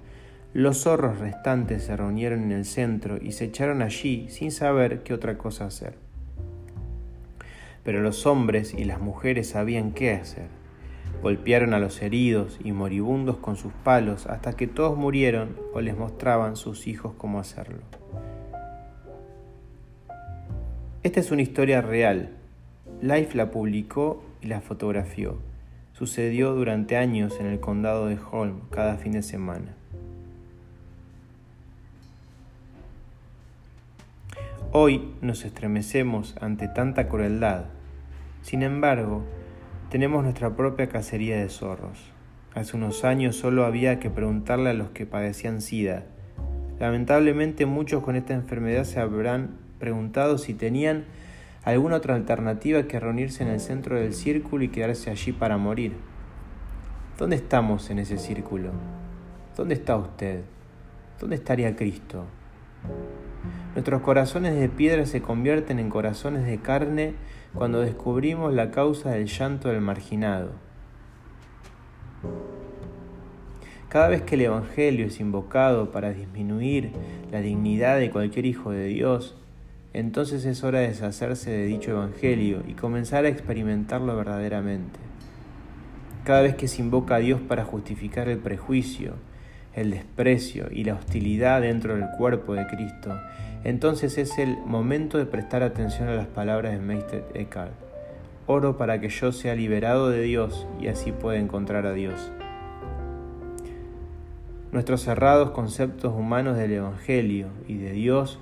los 0.53 0.79
zorros 0.79 1.19
restantes 1.19 1.83
se 1.83 1.95
reunieron 1.95 2.43
en 2.43 2.51
el 2.51 2.65
centro 2.65 3.15
y 3.15 3.31
se 3.31 3.45
echaron 3.45 3.81
allí 3.81 4.27
sin 4.27 4.51
saber 4.51 5.01
qué 5.03 5.13
otra 5.13 5.37
cosa 5.37 5.67
hacer. 5.67 5.93
Pero 7.85 8.01
los 8.01 8.25
hombres 8.25 8.73
y 8.73 8.83
las 8.83 8.99
mujeres 8.99 9.51
sabían 9.51 9.93
qué 9.93 10.11
hacer. 10.11 10.47
Golpearon 11.21 11.73
a 11.73 11.79
los 11.79 12.01
heridos 12.01 12.59
y 12.61 12.73
moribundos 12.73 13.37
con 13.37 13.55
sus 13.55 13.71
palos 13.71 14.27
hasta 14.27 14.51
que 14.51 14.67
todos 14.67 14.97
murieron 14.97 15.55
o 15.73 15.79
les 15.79 15.95
mostraban 15.95 16.57
sus 16.57 16.87
hijos 16.87 17.13
cómo 17.17 17.39
hacerlo. 17.39 17.83
Esta 21.03 21.21
es 21.21 21.31
una 21.31 21.41
historia 21.41 21.81
real. 21.81 22.31
Life 23.01 23.37
la 23.37 23.49
publicó 23.49 24.32
y 24.43 24.47
la 24.47 24.61
fotografió. 24.61 25.39
Sucedió 25.93 26.53
durante 26.53 26.97
años 26.97 27.39
en 27.39 27.45
el 27.45 27.59
condado 27.59 28.07
de 28.07 28.17
Holm 28.31 28.61
cada 28.69 28.97
fin 28.97 29.13
de 29.13 29.21
semana. 29.21 29.75
Hoy 34.71 35.13
nos 35.21 35.45
estremecemos 35.45 36.35
ante 36.41 36.67
tanta 36.67 37.07
crueldad. 37.07 37.65
Sin 38.41 38.63
embargo, 38.63 39.23
tenemos 39.91 40.23
nuestra 40.23 40.55
propia 40.55 40.89
cacería 40.89 41.37
de 41.37 41.49
zorros. 41.49 42.11
Hace 42.55 42.75
unos 42.75 43.03
años 43.03 43.35
solo 43.35 43.65
había 43.65 43.99
que 43.99 44.09
preguntarle 44.09 44.71
a 44.71 44.73
los 44.73 44.89
que 44.89 45.05
padecían 45.05 45.61
SIDA. 45.61 46.05
Lamentablemente 46.79 47.67
muchos 47.67 48.03
con 48.03 48.15
esta 48.15 48.33
enfermedad 48.33 48.83
se 48.83 48.99
habrán 48.99 49.51
preguntado 49.79 50.39
si 50.39 50.55
tenían 50.55 51.05
alguna 51.65 51.97
otra 51.97 52.15
alternativa 52.15 52.83
que 52.83 52.99
reunirse 52.99 53.43
en 53.43 53.49
el 53.49 53.59
centro 53.59 53.97
del 53.97 54.13
círculo 54.13 54.63
y 54.63 54.69
quedarse 54.69 55.09
allí 55.09 55.31
para 55.31 55.57
morir. 55.57 55.93
¿Dónde 57.17 57.37
estamos 57.37 57.89
en 57.89 57.99
ese 57.99 58.17
círculo? 58.17 58.71
¿Dónde 59.55 59.75
está 59.75 59.95
usted? 59.95 60.41
¿Dónde 61.19 61.35
estaría 61.37 61.75
Cristo? 61.75 62.25
Nuestros 63.75 64.01
corazones 64.01 64.59
de 64.59 64.67
piedra 64.67 65.05
se 65.05 65.21
convierten 65.21 65.79
en 65.79 65.89
corazones 65.89 66.45
de 66.45 66.57
carne 66.57 67.13
cuando 67.53 67.81
descubrimos 67.81 68.53
la 68.53 68.71
causa 68.71 69.11
del 69.11 69.27
llanto 69.27 69.69
del 69.69 69.81
marginado. 69.81 70.51
Cada 73.89 74.07
vez 74.07 74.23
que 74.23 74.35
el 74.35 74.41
Evangelio 74.41 75.05
es 75.05 75.19
invocado 75.19 75.91
para 75.91 76.11
disminuir 76.13 76.91
la 77.31 77.41
dignidad 77.41 77.99
de 77.99 78.09
cualquier 78.09 78.47
hijo 78.47 78.71
de 78.71 78.85
Dios, 78.85 79.37
entonces 79.93 80.43
es 80.45 80.63
hora 80.63 80.79
de 80.79 80.87
deshacerse 80.87 81.51
de 81.51 81.65
dicho 81.65 81.91
Evangelio 81.91 82.63
y 82.67 82.73
comenzar 82.73 83.25
a 83.25 83.29
experimentarlo 83.29 84.15
verdaderamente. 84.15 84.99
Cada 86.23 86.41
vez 86.41 86.55
que 86.55 86.67
se 86.67 86.81
invoca 86.81 87.15
a 87.15 87.19
Dios 87.19 87.39
para 87.41 87.63
justificar 87.63 88.27
el 88.27 88.39
prejuicio, 88.39 89.13
el 89.75 89.91
desprecio 89.91 90.67
y 90.71 90.83
la 90.83 90.95
hostilidad 90.95 91.61
dentro 91.61 91.95
del 91.95 92.07
cuerpo 92.17 92.55
de 92.55 92.65
Cristo, 92.65 93.19
entonces 93.63 94.17
es 94.17 94.39
el 94.39 94.57
momento 94.65 95.19
de 95.19 95.25
prestar 95.25 95.61
atención 95.61 96.09
a 96.09 96.15
las 96.15 96.27
palabras 96.27 96.73
de 96.73 96.79
Meister 96.79 97.25
Eckhart. 97.35 97.73
Oro 98.47 98.77
para 98.77 98.99
que 98.99 99.09
yo 99.09 99.31
sea 99.31 99.55
liberado 99.55 100.09
de 100.09 100.21
Dios 100.21 100.67
y 100.81 100.87
así 100.87 101.11
pueda 101.11 101.37
encontrar 101.37 101.85
a 101.85 101.93
Dios. 101.93 102.31
Nuestros 104.71 105.01
cerrados 105.01 105.51
conceptos 105.51 106.13
humanos 106.13 106.57
del 106.57 106.73
Evangelio 106.73 107.49
y 107.67 107.77
de 107.77 107.91
Dios 107.91 108.39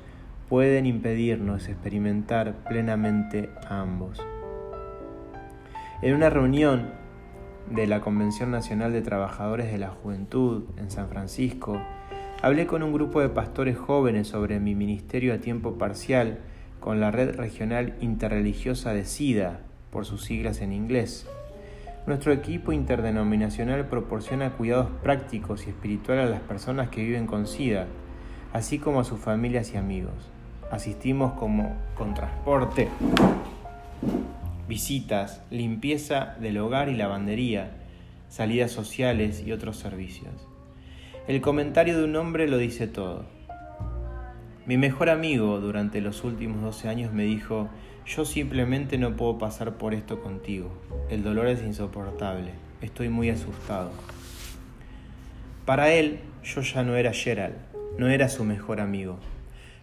pueden 0.51 0.85
impedirnos 0.85 1.69
experimentar 1.69 2.55
plenamente 2.67 3.51
a 3.69 3.79
ambos. 3.79 4.21
En 6.01 6.13
una 6.13 6.29
reunión 6.29 6.89
de 7.69 7.87
la 7.87 8.01
Convención 8.01 8.51
Nacional 8.51 8.91
de 8.91 9.01
Trabajadores 9.01 9.71
de 9.71 9.77
la 9.77 9.91
Juventud 9.91 10.65
en 10.75 10.91
San 10.91 11.07
Francisco, 11.07 11.81
hablé 12.41 12.67
con 12.67 12.83
un 12.83 12.91
grupo 12.91 13.21
de 13.21 13.29
pastores 13.29 13.77
jóvenes 13.77 14.27
sobre 14.27 14.59
mi 14.59 14.75
ministerio 14.75 15.33
a 15.33 15.37
tiempo 15.37 15.77
parcial 15.77 16.39
con 16.81 16.99
la 16.99 17.11
Red 17.11 17.37
Regional 17.37 17.95
Interreligiosa 18.01 18.93
de 18.93 19.05
SIDA, 19.05 19.61
por 19.89 20.03
sus 20.03 20.25
siglas 20.25 20.59
en 20.59 20.73
inglés. 20.73 21.29
Nuestro 22.07 22.33
equipo 22.33 22.73
interdenominacional 22.73 23.85
proporciona 23.85 24.51
cuidados 24.51 24.89
prácticos 25.01 25.65
y 25.65 25.69
espirituales 25.69 26.27
a 26.27 26.29
las 26.29 26.41
personas 26.41 26.89
que 26.89 27.05
viven 27.05 27.25
con 27.25 27.47
SIDA, 27.47 27.87
así 28.51 28.79
como 28.79 28.99
a 28.99 29.05
sus 29.05 29.21
familias 29.21 29.73
y 29.73 29.77
amigos. 29.77 30.29
Asistimos 30.71 31.33
como 31.33 31.75
con 31.95 32.13
transporte, 32.13 32.87
visitas, 34.69 35.43
limpieza 35.51 36.37
del 36.39 36.57
hogar 36.59 36.87
y 36.87 36.95
lavandería, 36.95 37.71
salidas 38.29 38.71
sociales 38.71 39.43
y 39.45 39.51
otros 39.51 39.75
servicios. 39.75 40.47
El 41.27 41.41
comentario 41.41 41.97
de 41.97 42.05
un 42.05 42.15
hombre 42.15 42.47
lo 42.47 42.57
dice 42.57 42.87
todo. 42.87 43.25
Mi 44.65 44.77
mejor 44.77 45.09
amigo 45.09 45.59
durante 45.59 45.99
los 45.99 46.23
últimos 46.23 46.61
12 46.61 46.87
años 46.87 47.11
me 47.11 47.23
dijo, 47.23 47.67
yo 48.05 48.23
simplemente 48.23 48.97
no 48.97 49.17
puedo 49.17 49.37
pasar 49.37 49.73
por 49.73 49.93
esto 49.93 50.21
contigo. 50.21 50.71
El 51.09 51.21
dolor 51.21 51.47
es 51.47 51.61
insoportable. 51.61 52.51
Estoy 52.81 53.09
muy 53.09 53.29
asustado. 53.29 53.91
Para 55.65 55.91
él, 55.91 56.21
yo 56.43 56.61
ya 56.61 56.83
no 56.83 56.95
era 56.95 57.11
Gerald, 57.11 57.55
no 57.97 58.07
era 58.07 58.29
su 58.29 58.45
mejor 58.45 58.79
amigo. 58.79 59.19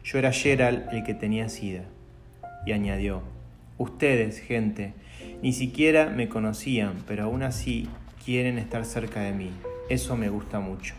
Yo 0.05 0.19
era 0.19 0.33
Gerald 0.33 0.89
el 0.93 1.05
que 1.05 1.15
tenía 1.15 1.49
sida. 1.49 1.85
Y 2.67 2.73
añadió, 2.73 3.23
Ustedes, 3.79 4.41
gente, 4.41 4.93
ni 5.41 5.53
siquiera 5.53 6.11
me 6.11 6.29
conocían, 6.29 6.95
pero 7.07 7.25
aún 7.25 7.45
así 7.45 7.89
quieren 8.25 8.59
estar 8.59 8.85
cerca 8.85 9.21
de 9.21 9.33
mí. 9.33 9.53
Eso 9.89 10.17
me 10.17 10.29
gusta 10.29 10.59
mucho. 10.59 10.95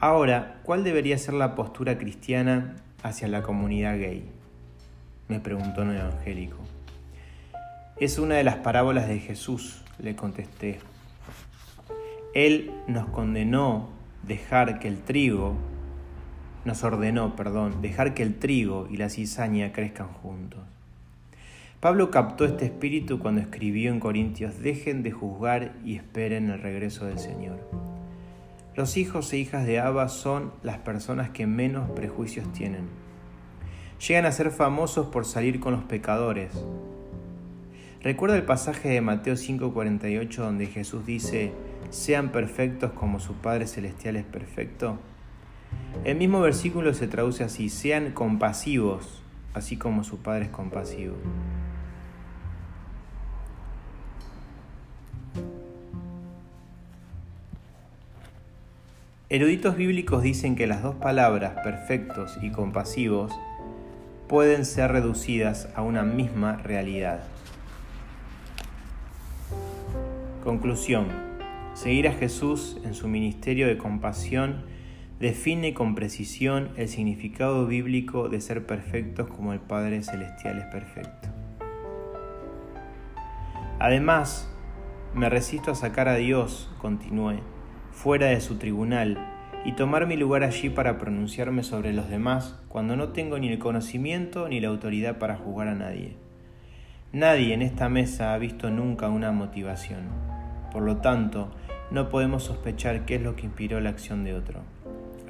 Ahora, 0.00 0.60
¿cuál 0.62 0.84
debería 0.84 1.16
ser 1.16 1.32
la 1.32 1.54
postura 1.54 1.96
cristiana 1.96 2.76
hacia 3.02 3.26
la 3.26 3.42
comunidad 3.42 3.98
gay? 3.98 4.24
Me 5.28 5.40
preguntó 5.40 5.80
un 5.80 5.96
evangélico. 5.96 6.58
Es 7.98 8.18
una 8.18 8.34
de 8.34 8.44
las 8.44 8.56
parábolas 8.56 9.08
de 9.08 9.18
Jesús, 9.18 9.82
le 9.98 10.14
contesté. 10.14 10.78
Él 12.34 12.70
nos 12.86 13.08
condenó 13.08 13.88
dejar 14.24 14.78
que 14.78 14.88
el 14.88 14.98
trigo 14.98 15.56
nos 16.64 16.82
ordenó, 16.82 17.36
perdón, 17.36 17.82
dejar 17.82 18.14
que 18.14 18.22
el 18.22 18.36
trigo 18.36 18.88
y 18.90 18.96
la 18.96 19.10
cizaña 19.10 19.72
crezcan 19.72 20.08
juntos. 20.08 20.60
Pablo 21.80 22.10
captó 22.10 22.46
este 22.46 22.64
espíritu 22.64 23.18
cuando 23.18 23.42
escribió 23.42 23.92
en 23.92 24.00
Corintios, 24.00 24.60
dejen 24.60 25.02
de 25.02 25.12
juzgar 25.12 25.74
y 25.84 25.96
esperen 25.96 26.48
el 26.48 26.62
regreso 26.62 27.04
del 27.04 27.18
Señor. 27.18 27.60
Los 28.74 28.96
hijos 28.96 29.32
e 29.32 29.38
hijas 29.38 29.66
de 29.66 29.78
Abba 29.78 30.08
son 30.08 30.52
las 30.62 30.78
personas 30.78 31.30
que 31.30 31.46
menos 31.46 31.90
prejuicios 31.90 32.50
tienen. 32.52 32.88
Llegan 34.08 34.24
a 34.24 34.32
ser 34.32 34.50
famosos 34.50 35.08
por 35.08 35.26
salir 35.26 35.60
con 35.60 35.74
los 35.74 35.84
pecadores. 35.84 36.52
¿Recuerda 38.02 38.36
el 38.36 38.44
pasaje 38.44 38.88
de 38.88 39.00
Mateo 39.00 39.34
5:48 39.36 40.42
donde 40.42 40.66
Jesús 40.66 41.06
dice, 41.06 41.52
sean 41.90 42.32
perfectos 42.32 42.92
como 42.92 43.20
su 43.20 43.34
Padre 43.34 43.66
Celestial 43.66 44.16
es 44.16 44.24
perfecto? 44.24 44.98
El 46.02 46.16
mismo 46.16 46.40
versículo 46.40 46.92
se 46.92 47.06
traduce 47.06 47.44
así, 47.44 47.68
sean 47.68 48.10
compasivos, 48.10 49.22
así 49.54 49.76
como 49.76 50.04
su 50.04 50.18
Padre 50.18 50.46
es 50.46 50.50
compasivo. 50.50 51.14
Eruditos 59.30 59.76
bíblicos 59.76 60.22
dicen 60.22 60.54
que 60.54 60.66
las 60.66 60.82
dos 60.82 60.96
palabras, 60.96 61.54
perfectos 61.64 62.38
y 62.42 62.50
compasivos, 62.50 63.32
pueden 64.28 64.64
ser 64.64 64.92
reducidas 64.92 65.68
a 65.74 65.82
una 65.82 66.02
misma 66.02 66.56
realidad. 66.56 67.24
Conclusión. 70.44 71.06
Seguir 71.72 72.06
a 72.06 72.12
Jesús 72.12 72.78
en 72.84 72.94
su 72.94 73.08
ministerio 73.08 73.66
de 73.66 73.78
compasión 73.78 74.73
define 75.24 75.72
con 75.72 75.94
precisión 75.94 76.68
el 76.76 76.86
significado 76.86 77.66
bíblico 77.66 78.28
de 78.28 78.42
ser 78.42 78.66
perfectos 78.66 79.26
como 79.26 79.54
el 79.54 79.58
Padre 79.58 80.02
Celestial 80.02 80.58
es 80.58 80.66
perfecto. 80.66 81.28
Además, 83.78 84.54
me 85.14 85.30
resisto 85.30 85.70
a 85.70 85.76
sacar 85.76 86.08
a 86.08 86.16
Dios, 86.16 86.70
continué, 86.76 87.38
fuera 87.90 88.26
de 88.26 88.42
su 88.42 88.58
tribunal 88.58 89.16
y 89.64 89.72
tomar 89.72 90.06
mi 90.06 90.18
lugar 90.18 90.42
allí 90.42 90.68
para 90.68 90.98
pronunciarme 90.98 91.62
sobre 91.62 91.94
los 91.94 92.10
demás 92.10 92.60
cuando 92.68 92.94
no 92.94 93.08
tengo 93.14 93.38
ni 93.38 93.48
el 93.48 93.58
conocimiento 93.58 94.46
ni 94.50 94.60
la 94.60 94.68
autoridad 94.68 95.18
para 95.18 95.36
juzgar 95.36 95.68
a 95.68 95.74
nadie. 95.74 96.18
Nadie 97.14 97.54
en 97.54 97.62
esta 97.62 97.88
mesa 97.88 98.34
ha 98.34 98.38
visto 98.38 98.68
nunca 98.68 99.08
una 99.08 99.32
motivación. 99.32 100.02
Por 100.70 100.82
lo 100.82 100.98
tanto, 100.98 101.50
no 101.90 102.10
podemos 102.10 102.44
sospechar 102.44 103.06
qué 103.06 103.14
es 103.14 103.22
lo 103.22 103.36
que 103.36 103.46
inspiró 103.46 103.80
la 103.80 103.88
acción 103.88 104.22
de 104.22 104.34
otro. 104.34 104.60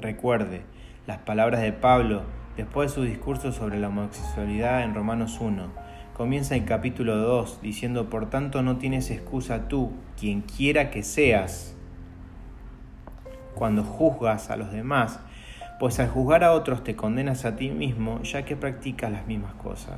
Recuerde, 0.04 0.60
las 1.06 1.16
palabras 1.16 1.62
de 1.62 1.72
Pablo 1.72 2.24
después 2.58 2.90
de 2.90 2.94
su 2.94 3.04
discurso 3.04 3.52
sobre 3.52 3.80
la 3.80 3.88
homosexualidad 3.88 4.82
en 4.82 4.94
Romanos 4.94 5.38
1. 5.40 5.68
Comienza 6.12 6.54
el 6.54 6.66
capítulo 6.66 7.16
2 7.16 7.62
diciendo, 7.62 8.10
por 8.10 8.28
tanto 8.28 8.60
no 8.60 8.76
tienes 8.76 9.10
excusa 9.10 9.66
tú, 9.66 9.92
quien 10.20 10.42
quiera 10.42 10.90
que 10.90 11.02
seas, 11.02 11.74
cuando 13.54 13.82
juzgas 13.82 14.50
a 14.50 14.58
los 14.58 14.72
demás, 14.72 15.20
pues 15.80 15.98
al 15.98 16.10
juzgar 16.10 16.44
a 16.44 16.52
otros 16.52 16.84
te 16.84 16.94
condenas 16.94 17.46
a 17.46 17.56
ti 17.56 17.70
mismo 17.70 18.20
ya 18.24 18.44
que 18.44 18.56
practicas 18.56 19.10
las 19.10 19.26
mismas 19.26 19.54
cosas. 19.54 19.96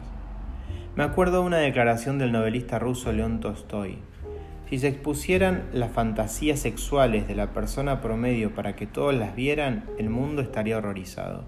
Me 0.94 1.02
acuerdo 1.02 1.40
de 1.40 1.46
una 1.48 1.58
declaración 1.58 2.18
del 2.18 2.30
novelista 2.30 2.78
ruso 2.78 3.10
León 3.10 3.40
Tolstoy. 3.40 3.98
Si 4.68 4.80
se 4.80 4.88
expusieran 4.88 5.68
las 5.72 5.92
fantasías 5.92 6.58
sexuales 6.58 7.28
de 7.28 7.36
la 7.36 7.52
persona 7.52 8.00
promedio 8.00 8.52
para 8.54 8.74
que 8.74 8.86
todos 8.86 9.14
las 9.14 9.36
vieran, 9.36 9.84
el 9.96 10.10
mundo 10.10 10.42
estaría 10.42 10.78
horrorizado. 10.78 11.44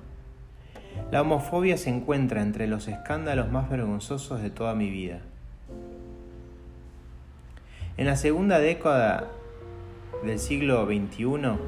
La 1.10 1.22
homofobia 1.22 1.76
se 1.78 1.90
encuentra 1.90 2.42
entre 2.42 2.68
los 2.68 2.86
escándalos 2.86 3.50
más 3.50 3.68
vergonzosos 3.68 4.40
de 4.40 4.50
toda 4.50 4.74
mi 4.74 4.88
vida. 4.90 5.20
En 7.96 8.06
la 8.06 8.14
segunda 8.14 8.60
década 8.60 9.26
del 10.24 10.38
siglo 10.38 10.86
XXI, 10.86 11.58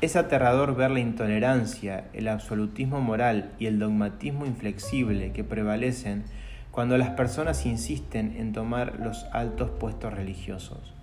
es 0.00 0.16
aterrador 0.16 0.74
ver 0.74 0.90
la 0.90 0.98
intolerancia, 0.98 2.08
el 2.12 2.26
absolutismo 2.26 3.00
moral 3.00 3.52
y 3.60 3.66
el 3.66 3.78
dogmatismo 3.78 4.46
inflexible 4.46 5.32
que 5.32 5.44
prevalecen 5.44 6.24
cuando 6.72 6.96
las 6.96 7.10
personas 7.10 7.66
insisten 7.66 8.34
en 8.38 8.52
tomar 8.52 8.98
los 8.98 9.26
altos 9.30 9.70
puestos 9.78 10.12
religiosos. 10.12 10.94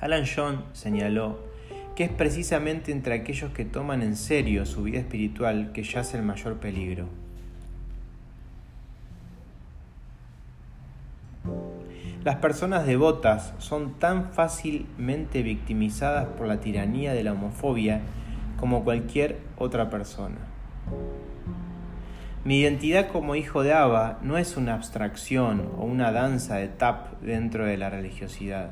Alan 0.00 0.24
John 0.32 0.64
señaló 0.74 1.40
que 1.96 2.04
es 2.04 2.10
precisamente 2.10 2.92
entre 2.92 3.14
aquellos 3.14 3.50
que 3.52 3.64
toman 3.64 4.02
en 4.02 4.14
serio 4.14 4.66
su 4.66 4.84
vida 4.84 5.00
espiritual 5.00 5.72
que 5.72 5.82
yace 5.82 6.18
el 6.18 6.22
mayor 6.22 6.58
peligro. 6.58 7.08
Las 12.22 12.36
personas 12.36 12.86
devotas 12.86 13.54
son 13.58 13.98
tan 13.98 14.32
fácilmente 14.32 15.42
victimizadas 15.42 16.26
por 16.26 16.46
la 16.46 16.60
tiranía 16.60 17.14
de 17.14 17.24
la 17.24 17.32
homofobia 17.32 18.02
como 18.60 18.84
cualquier 18.84 19.38
otra 19.56 19.88
persona. 19.88 20.36
Mi 22.48 22.60
identidad 22.60 23.08
como 23.08 23.34
hijo 23.34 23.62
de 23.62 23.74
Abba 23.74 24.20
no 24.22 24.38
es 24.38 24.56
una 24.56 24.72
abstracción 24.72 25.70
o 25.76 25.84
una 25.84 26.12
danza 26.12 26.54
de 26.54 26.68
tap 26.68 27.20
dentro 27.20 27.66
de 27.66 27.76
la 27.76 27.90
religiosidad. 27.90 28.70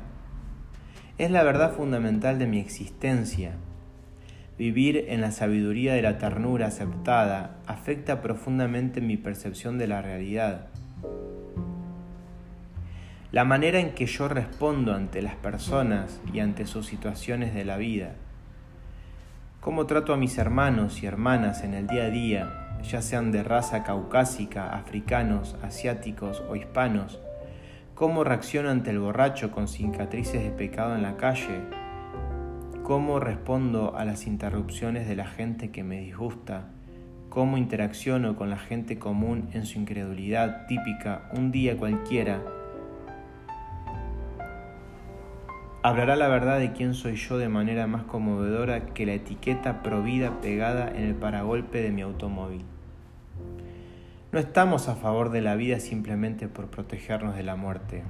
Es 1.19 1.29
la 1.29 1.43
verdad 1.43 1.73
fundamental 1.73 2.39
de 2.39 2.47
mi 2.47 2.59
existencia. 2.59 3.51
Vivir 4.57 5.05
en 5.09 5.21
la 5.21 5.29
sabiduría 5.29 5.93
de 5.93 6.01
la 6.01 6.17
ternura 6.17 6.65
aceptada 6.65 7.57
afecta 7.67 8.19
profundamente 8.19 8.99
mi 8.99 9.15
percepción 9.15 9.77
de 9.77 9.85
la 9.85 10.01
realidad 10.01 10.69
la 13.31 13.43
manera 13.43 13.79
en 13.79 13.91
que 13.91 14.07
yo 14.07 14.27
respondo 14.27 14.95
ante 14.95 15.21
las 15.21 15.35
personas 15.35 16.19
y 16.33 16.39
ante 16.39 16.65
sus 16.65 16.87
situaciones 16.87 17.53
de 17.53 17.65
la 17.65 17.77
vida, 17.77 18.15
cómo 19.59 19.85
trato 19.85 20.13
a 20.13 20.17
mis 20.17 20.39
hermanos 20.39 21.03
y 21.03 21.05
hermanas 21.05 21.63
en 21.63 21.75
el 21.75 21.85
día 21.85 22.05
a 22.05 22.09
día, 22.09 22.66
ya 22.83 23.01
sean 23.01 23.31
de 23.31 23.43
raza 23.43 23.83
caucásica, 23.83 24.69
africanos, 24.75 25.55
asiáticos 25.61 26.43
o 26.49 26.55
hispanos, 26.55 27.19
cómo 27.95 28.23
reacciono 28.23 28.69
ante 28.69 28.91
el 28.91 28.99
borracho 28.99 29.51
con 29.51 29.67
cicatrices 29.67 30.43
de 30.43 30.51
pecado 30.51 30.95
en 30.95 31.03
la 31.03 31.17
calle, 31.17 31.61
cómo 32.83 33.19
respondo 33.19 33.95
a 33.97 34.05
las 34.05 34.27
interrupciones 34.27 35.07
de 35.07 35.15
la 35.15 35.25
gente 35.25 35.71
que 35.71 35.83
me 35.83 35.99
disgusta, 35.99 36.69
cómo 37.29 37.57
interacciono 37.57 38.35
con 38.35 38.49
la 38.49 38.57
gente 38.57 38.97
común 38.97 39.49
en 39.53 39.65
su 39.65 39.77
incredulidad 39.79 40.65
típica 40.67 41.29
un 41.33 41.51
día 41.51 41.77
cualquiera, 41.77 42.41
hablará 45.87 46.17
la 46.17 46.27
verdad 46.27 46.59
de 46.59 46.73
quién 46.73 46.93
soy 46.93 47.15
yo 47.15 47.37
de 47.37 47.47
manera 47.47 47.87
más 47.87 48.03
conmovedora 48.03 48.87
que 48.87 49.05
la 49.05 49.13
etiqueta 49.13 49.81
provida 49.83 50.41
pegada 50.41 50.89
en 50.89 51.03
el 51.03 51.15
paragolpe 51.15 51.81
de 51.81 51.91
mi 51.91 52.01
automóvil. 52.01 52.65
No 54.33 54.39
estamos 54.39 54.89
a 54.89 54.95
favor 54.95 55.29
de 55.29 55.39
la 55.39 55.55
vida 55.55 55.79
simplemente 55.79 56.49
por 56.49 56.67
protegernos 56.67 57.37
de 57.37 57.43
la 57.43 57.55
muerte. 57.55 58.03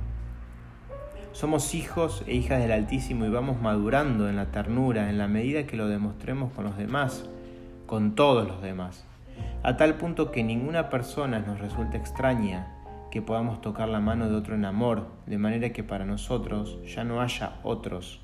Somos 1.33 1.75
hijos 1.75 2.23
e 2.25 2.33
hijas 2.33 2.59
del 2.59 2.71
Altísimo 2.71 3.25
y 3.25 3.29
vamos 3.29 3.61
madurando 3.61 4.27
en 4.27 4.37
la 4.37 4.47
ternura 4.47 5.11
en 5.11 5.19
la 5.19 5.27
medida 5.27 5.67
que 5.67 5.77
lo 5.77 5.87
demostremos 5.87 6.51
con 6.53 6.63
los 6.63 6.77
demás, 6.77 7.29
con 7.85 8.15
todos 8.15 8.47
los 8.47 8.59
demás, 8.63 9.05
a 9.61 9.77
tal 9.77 9.97
punto 9.97 10.31
que 10.31 10.43
ninguna 10.43 10.89
persona 10.89 11.37
nos 11.41 11.59
resulte 11.59 11.97
extraña 11.97 12.76
que 13.17 13.23
podamos 13.23 13.62
tocar 13.62 13.89
la 13.89 13.99
mano 13.99 14.30
de 14.30 14.36
otro 14.36 14.53
en 14.53 14.63
amor, 14.63 15.08
de 15.25 15.39
manera 15.39 15.73
que 15.73 15.84
para 15.84 16.06
nosotros 16.06 16.77
ya 16.86 17.03
no 17.03 17.19
haya 17.19 17.56
otros. 17.63 18.21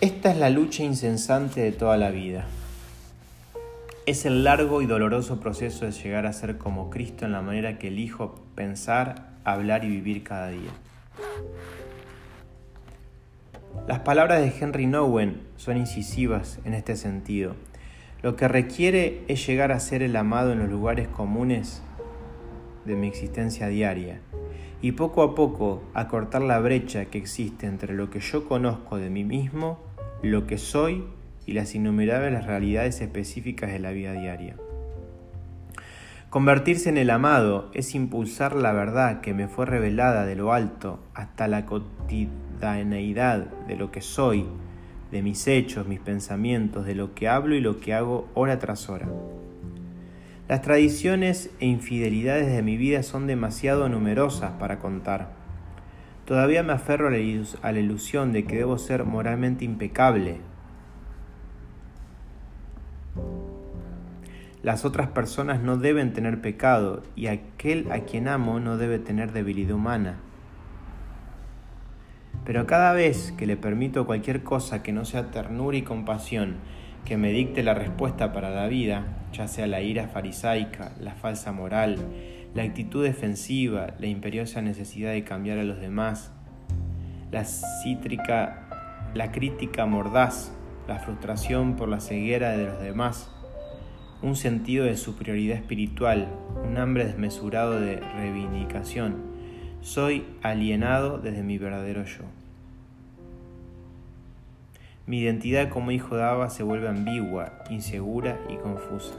Esta 0.00 0.32
es 0.32 0.38
la 0.38 0.50
lucha 0.50 0.82
incesante 0.82 1.60
de 1.60 1.70
toda 1.70 1.96
la 1.98 2.10
vida. 2.10 2.46
Es 4.04 4.26
el 4.26 4.42
largo 4.42 4.82
y 4.82 4.86
doloroso 4.86 5.38
proceso 5.38 5.84
de 5.84 5.92
llegar 5.92 6.26
a 6.26 6.32
ser 6.32 6.58
como 6.58 6.90
Cristo 6.90 7.26
en 7.26 7.30
la 7.30 7.42
manera 7.42 7.78
que 7.78 7.88
elijo 7.88 8.44
pensar, 8.56 9.28
hablar 9.44 9.84
y 9.84 9.88
vivir 9.88 10.24
cada 10.24 10.48
día. 10.48 10.72
Las 13.88 14.00
palabras 14.00 14.42
de 14.42 14.52
Henry 14.60 14.86
Nowen 14.86 15.40
son 15.56 15.78
incisivas 15.78 16.60
en 16.66 16.74
este 16.74 16.94
sentido. 16.94 17.56
Lo 18.20 18.36
que 18.36 18.46
requiere 18.46 19.22
es 19.28 19.46
llegar 19.46 19.72
a 19.72 19.80
ser 19.80 20.02
el 20.02 20.14
amado 20.14 20.52
en 20.52 20.58
los 20.58 20.68
lugares 20.68 21.08
comunes 21.08 21.82
de 22.84 22.96
mi 22.96 23.08
existencia 23.08 23.66
diaria 23.68 24.20
y 24.82 24.92
poco 24.92 25.22
a 25.22 25.34
poco 25.34 25.82
acortar 25.94 26.42
la 26.42 26.58
brecha 26.58 27.06
que 27.06 27.16
existe 27.16 27.64
entre 27.64 27.94
lo 27.94 28.10
que 28.10 28.20
yo 28.20 28.46
conozco 28.46 28.98
de 28.98 29.08
mí 29.08 29.24
mismo, 29.24 29.78
lo 30.20 30.46
que 30.46 30.58
soy 30.58 31.06
y 31.46 31.54
las 31.54 31.74
innumerables 31.74 32.44
realidades 32.44 33.00
específicas 33.00 33.72
de 33.72 33.78
la 33.78 33.92
vida 33.92 34.12
diaria. 34.12 34.56
Convertirse 36.30 36.90
en 36.90 36.98
el 36.98 37.08
amado 37.08 37.70
es 37.72 37.94
impulsar 37.94 38.54
la 38.54 38.72
verdad 38.72 39.22
que 39.22 39.32
me 39.32 39.48
fue 39.48 39.64
revelada 39.64 40.26
de 40.26 40.36
lo 40.36 40.52
alto 40.52 41.00
hasta 41.14 41.48
la 41.48 41.64
cotidianeidad 41.64 43.46
de 43.66 43.76
lo 43.76 43.90
que 43.90 44.02
soy, 44.02 44.44
de 45.10 45.22
mis 45.22 45.48
hechos, 45.48 45.86
mis 45.88 46.00
pensamientos, 46.00 46.84
de 46.84 46.94
lo 46.94 47.14
que 47.14 47.28
hablo 47.28 47.54
y 47.54 47.62
lo 47.62 47.80
que 47.80 47.94
hago 47.94 48.28
hora 48.34 48.58
tras 48.58 48.90
hora. 48.90 49.08
Las 50.48 50.60
tradiciones 50.60 51.48
e 51.60 51.66
infidelidades 51.66 52.52
de 52.52 52.62
mi 52.62 52.76
vida 52.76 53.02
son 53.02 53.26
demasiado 53.26 53.88
numerosas 53.88 54.50
para 54.60 54.80
contar. 54.80 55.32
Todavía 56.26 56.62
me 56.62 56.74
aferro 56.74 57.08
a 57.08 57.72
la 57.72 57.80
ilusión 57.80 58.34
de 58.34 58.44
que 58.44 58.56
debo 58.56 58.76
ser 58.76 59.04
moralmente 59.04 59.64
impecable, 59.64 60.42
Las 64.68 64.84
otras 64.84 65.08
personas 65.08 65.62
no 65.62 65.78
deben 65.78 66.12
tener 66.12 66.42
pecado 66.42 67.02
y 67.16 67.28
aquel 67.28 67.90
a 67.90 68.00
quien 68.00 68.28
amo 68.28 68.60
no 68.60 68.76
debe 68.76 68.98
tener 68.98 69.32
debilidad 69.32 69.74
humana. 69.74 70.18
Pero 72.44 72.66
cada 72.66 72.92
vez 72.92 73.32
que 73.38 73.46
le 73.46 73.56
permito 73.56 74.04
cualquier 74.04 74.42
cosa 74.42 74.82
que 74.82 74.92
no 74.92 75.06
sea 75.06 75.30
ternura 75.30 75.78
y 75.78 75.80
compasión, 75.80 76.56
que 77.06 77.16
me 77.16 77.32
dicte 77.32 77.62
la 77.62 77.72
respuesta 77.72 78.34
para 78.34 78.50
la 78.50 78.66
vida, 78.66 79.06
ya 79.32 79.48
sea 79.48 79.66
la 79.66 79.80
ira 79.80 80.08
farisaica, 80.08 80.92
la 81.00 81.14
falsa 81.14 81.50
moral, 81.50 81.96
la 82.52 82.64
actitud 82.64 83.02
defensiva, 83.02 83.94
la 83.98 84.06
imperiosa 84.06 84.60
necesidad 84.60 85.12
de 85.12 85.24
cambiar 85.24 85.56
a 85.56 85.64
los 85.64 85.80
demás, 85.80 86.30
la 87.30 87.46
cítrica, 87.46 88.68
la 89.14 89.32
crítica 89.32 89.86
mordaz, 89.86 90.52
la 90.86 90.98
frustración 90.98 91.74
por 91.76 91.88
la 91.88 92.00
ceguera 92.00 92.50
de 92.50 92.66
los 92.66 92.82
demás, 92.82 93.34
un 94.20 94.34
sentido 94.34 94.84
de 94.84 94.96
superioridad 94.96 95.56
espiritual, 95.56 96.28
un 96.64 96.76
hambre 96.76 97.06
desmesurado 97.06 97.80
de 97.80 98.00
reivindicación. 98.00 99.16
Soy 99.80 100.24
alienado 100.42 101.18
desde 101.18 101.44
mi 101.44 101.56
verdadero 101.56 102.04
yo. 102.04 102.24
Mi 105.06 105.20
identidad 105.20 105.68
como 105.68 105.92
hijo 105.92 106.16
de 106.16 106.24
Abba 106.24 106.50
se 106.50 106.64
vuelve 106.64 106.88
ambigua, 106.88 107.64
insegura 107.70 108.38
y 108.50 108.56
confusa. 108.56 109.14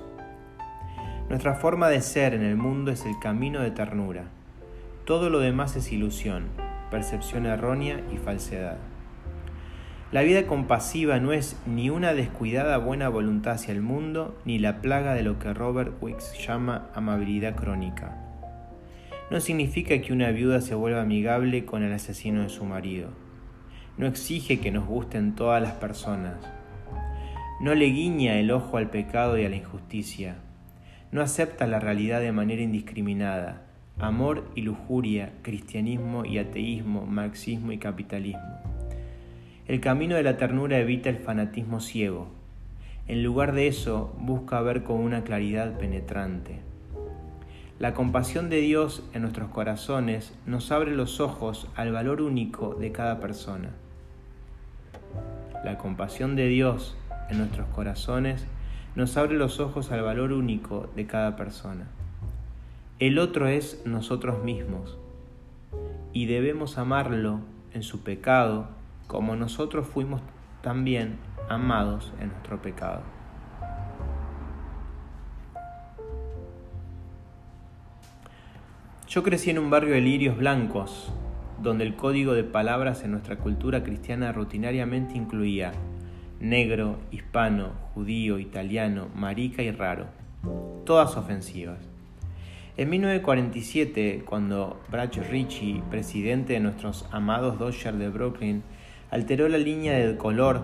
Nuestra 1.30 1.56
forma 1.56 1.90
de 1.90 2.02
ser 2.02 2.34
en 2.34 2.44
el 2.44 2.58
mundo 2.58 2.92
es 2.92 3.06
el 3.06 3.18
camino 3.20 3.62
de 3.62 3.72
ternura. 3.72 4.26
Todo 5.06 5.30
lo 5.30 5.40
demás 5.40 5.76
es 5.78 5.92
ilusión, 5.92 6.48
percepción 6.92 7.46
errónea 7.46 8.02
y 8.14 8.18
falsedad. 8.18 8.78
La 10.12 10.24
vida 10.24 10.48
compasiva 10.48 11.20
no 11.20 11.34
es 11.34 11.56
ni 11.68 11.92
una 11.92 12.16
descuidada 12.16 12.80
buena 12.80 13.10
voluntad 13.10 13.54
hacia 13.54 13.74
el 13.76 13.82
mundo, 13.82 14.36
ni 14.44 14.58
la 14.58 14.82
plaga 14.82 15.14
de 15.14 15.22
lo 15.22 15.38
que 15.38 15.54
Robert 15.54 15.94
Wicks 16.02 16.34
llama 16.48 16.90
amabilidad 16.96 17.56
crónica. 17.56 18.18
No 19.30 19.40
significa 19.40 20.02
que 20.02 20.12
una 20.12 20.32
viuda 20.32 20.62
se 20.62 20.74
vuelva 20.74 21.04
amigable 21.04 21.64
con 21.64 21.84
el 21.84 21.94
asesino 21.94 22.42
de 22.42 22.50
su 22.50 22.66
marido. 22.66 23.10
No 23.98 24.08
exige 24.08 24.60
que 24.60 24.72
nos 24.72 24.88
gusten 24.88 25.36
todas 25.36 25.62
las 25.62 25.74
personas. 25.74 26.38
No 27.62 27.76
le 27.76 27.86
guiña 27.86 28.40
el 28.40 28.50
ojo 28.50 28.78
al 28.78 28.90
pecado 28.90 29.38
y 29.38 29.46
a 29.46 29.50
la 29.50 29.58
injusticia. 29.58 30.38
No 31.12 31.22
acepta 31.22 31.68
la 31.68 31.80
realidad 31.80 32.20
de 32.20 32.32
manera 32.32 32.64
indiscriminada. 32.64 33.62
Amor 34.00 34.50
y 34.56 34.62
lujuria, 34.62 35.34
cristianismo 35.44 36.26
y 36.26 36.40
ateísmo, 36.40 37.06
marxismo 37.06 37.74
y 37.74 37.78
capitalismo. 37.78 38.79
El 39.70 39.82
camino 39.82 40.16
de 40.16 40.24
la 40.24 40.36
ternura 40.36 40.80
evita 40.80 41.12
el 41.12 41.20
fanatismo 41.20 41.80
ciego. 41.80 42.28
En 43.08 43.22
lugar 43.22 43.54
de 43.54 43.68
eso, 43.68 44.12
busca 44.18 44.60
ver 44.62 44.84
con 44.84 45.00
una 45.00 45.24
claridad 45.24 45.78
penetrante. 45.78 46.58
La 47.78 47.94
compasión 47.94 48.50
de 48.50 48.62
Dios 48.62 49.04
en 49.14 49.22
nuestros 49.22 49.52
corazones 49.52 50.34
nos 50.48 50.72
abre 50.72 50.96
los 50.96 51.20
ojos 51.20 51.68
al 51.76 51.92
valor 51.92 52.24
único 52.24 52.74
de 52.74 52.92
cada 52.92 53.20
persona. 53.20 53.70
La 55.64 55.78
compasión 55.78 56.36
de 56.36 56.48
Dios 56.48 56.98
en 57.30 57.38
nuestros 57.38 57.68
corazones 57.68 58.48
nos 58.96 59.18
abre 59.18 59.38
los 59.38 59.60
ojos 59.60 59.92
al 59.92 60.02
valor 60.02 60.32
único 60.32 60.90
de 60.96 61.06
cada 61.06 61.36
persona. 61.36 61.86
El 62.98 63.20
otro 63.20 63.48
es 63.48 63.84
nosotros 63.86 64.44
mismos 64.44 64.98
y 66.12 66.26
debemos 66.26 66.80
amarlo 66.80 67.42
en 67.76 67.84
su 67.84 68.02
pecado 68.02 68.79
como 69.10 69.36
nosotros 69.36 69.88
fuimos 69.88 70.22
también 70.62 71.18
amados 71.50 72.14
en 72.22 72.30
nuestro 72.30 72.62
pecado. 72.62 73.02
Yo 79.08 79.24
crecí 79.24 79.50
en 79.50 79.58
un 79.58 79.72
barrio 79.72 79.96
de 79.96 80.02
lirios 80.02 80.38
blancos, 80.38 81.12
donde 81.60 81.86
el 81.86 81.96
código 81.96 82.34
de 82.34 82.44
palabras 82.44 83.04
en 83.04 83.10
nuestra 83.10 83.38
cultura 83.38 83.82
cristiana 83.82 84.32
rutinariamente 84.32 85.18
incluía 85.18 85.72
negro, 86.40 87.00
hispano, 87.10 87.72
judío, 87.96 88.38
italiano, 88.38 89.08
marica 89.16 89.64
y 89.64 89.72
raro, 89.72 90.06
todas 90.86 91.18
ofensivas. 91.18 91.80
En 92.78 92.92
1947, 92.92 94.22
cuando 94.24 94.80
Brach 94.92 95.18
Ritchie, 95.18 95.82
presidente 95.90 96.54
de 96.54 96.60
nuestros 96.60 97.08
amados 97.12 97.58
Dodgers 97.58 97.98
de 97.98 98.10
Brooklyn, 98.10 98.64
alteró 99.12 99.50
la 99.50 99.58
línea 99.58 99.94
del 99.94 100.18
color, 100.18 100.62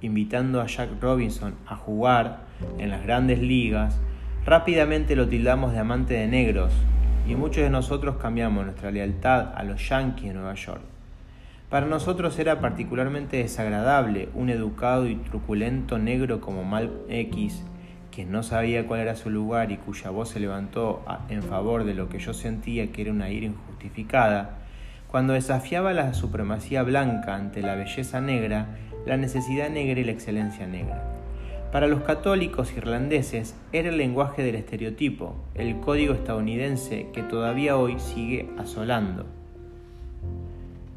invitando 0.00 0.60
a 0.60 0.66
Jack 0.66 1.00
Robinson 1.00 1.54
a 1.66 1.76
jugar 1.76 2.40
en 2.78 2.90
las 2.90 3.02
grandes 3.04 3.40
ligas, 3.40 4.00
rápidamente 4.44 5.16
lo 5.16 5.28
tildamos 5.28 5.72
de 5.72 5.78
amante 5.78 6.14
de 6.14 6.26
negros 6.26 6.72
y 7.26 7.36
muchos 7.36 7.62
de 7.62 7.70
nosotros 7.70 8.16
cambiamos 8.16 8.64
nuestra 8.64 8.90
lealtad 8.90 9.52
a 9.54 9.62
los 9.62 9.88
Yankees 9.88 10.28
de 10.28 10.34
Nueva 10.34 10.54
York. 10.54 10.82
Para 11.70 11.86
nosotros 11.86 12.38
era 12.38 12.60
particularmente 12.60 13.38
desagradable 13.38 14.28
un 14.34 14.50
educado 14.50 15.08
y 15.08 15.16
truculento 15.16 15.98
negro 15.98 16.40
como 16.40 16.62
Mal 16.64 16.90
X, 17.08 17.64
quien 18.12 18.30
no 18.30 18.42
sabía 18.42 18.86
cuál 18.86 19.00
era 19.00 19.16
su 19.16 19.30
lugar 19.30 19.72
y 19.72 19.78
cuya 19.78 20.10
voz 20.10 20.28
se 20.28 20.40
levantó 20.40 21.04
en 21.28 21.42
favor 21.42 21.84
de 21.84 21.94
lo 21.94 22.08
que 22.08 22.18
yo 22.18 22.34
sentía 22.34 22.92
que 22.92 23.02
era 23.02 23.10
una 23.10 23.30
ira 23.30 23.46
injustificada, 23.46 24.58
cuando 25.14 25.34
desafiaba 25.34 25.92
la 25.92 26.12
supremacía 26.12 26.82
blanca 26.82 27.36
ante 27.36 27.62
la 27.62 27.76
belleza 27.76 28.20
negra, 28.20 28.66
la 29.06 29.16
necesidad 29.16 29.70
negra 29.70 30.00
y 30.00 30.02
la 30.02 30.10
excelencia 30.10 30.66
negra. 30.66 31.04
Para 31.70 31.86
los 31.86 32.02
católicos 32.02 32.72
irlandeses 32.76 33.54
era 33.70 33.90
el 33.90 33.96
lenguaje 33.96 34.42
del 34.42 34.56
estereotipo, 34.56 35.36
el 35.54 35.78
código 35.78 36.14
estadounidense 36.14 37.10
que 37.12 37.22
todavía 37.22 37.76
hoy 37.76 38.00
sigue 38.00 38.50
asolando. 38.58 39.24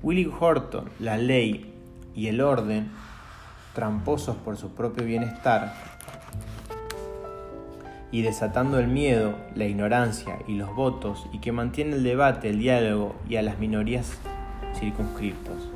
Willie 0.02 0.32
Horton, 0.40 0.90
la 1.00 1.18
ley 1.18 1.72
y 2.16 2.26
el 2.26 2.42
orden, 2.42 2.90
tramposos 3.76 4.36
por 4.38 4.58
su 4.58 4.74
propio 4.74 5.06
bienestar, 5.06 5.76
y 8.12 8.22
desatando 8.22 8.80
el 8.80 8.88
miedo, 8.88 9.38
la 9.56 9.66
ignorancia 9.66 10.40
y 10.48 10.56
los 10.56 10.74
votos 10.74 11.28
y 11.34 11.40
que 11.40 11.52
mantiene 11.52 11.96
el 11.96 12.04
debate, 12.04 12.50
el 12.50 12.60
diálogo 12.60 13.16
y 13.28 13.36
a 13.36 13.42
las 13.42 13.60
minorías 13.60 14.18
circunscriptos. 14.80 15.70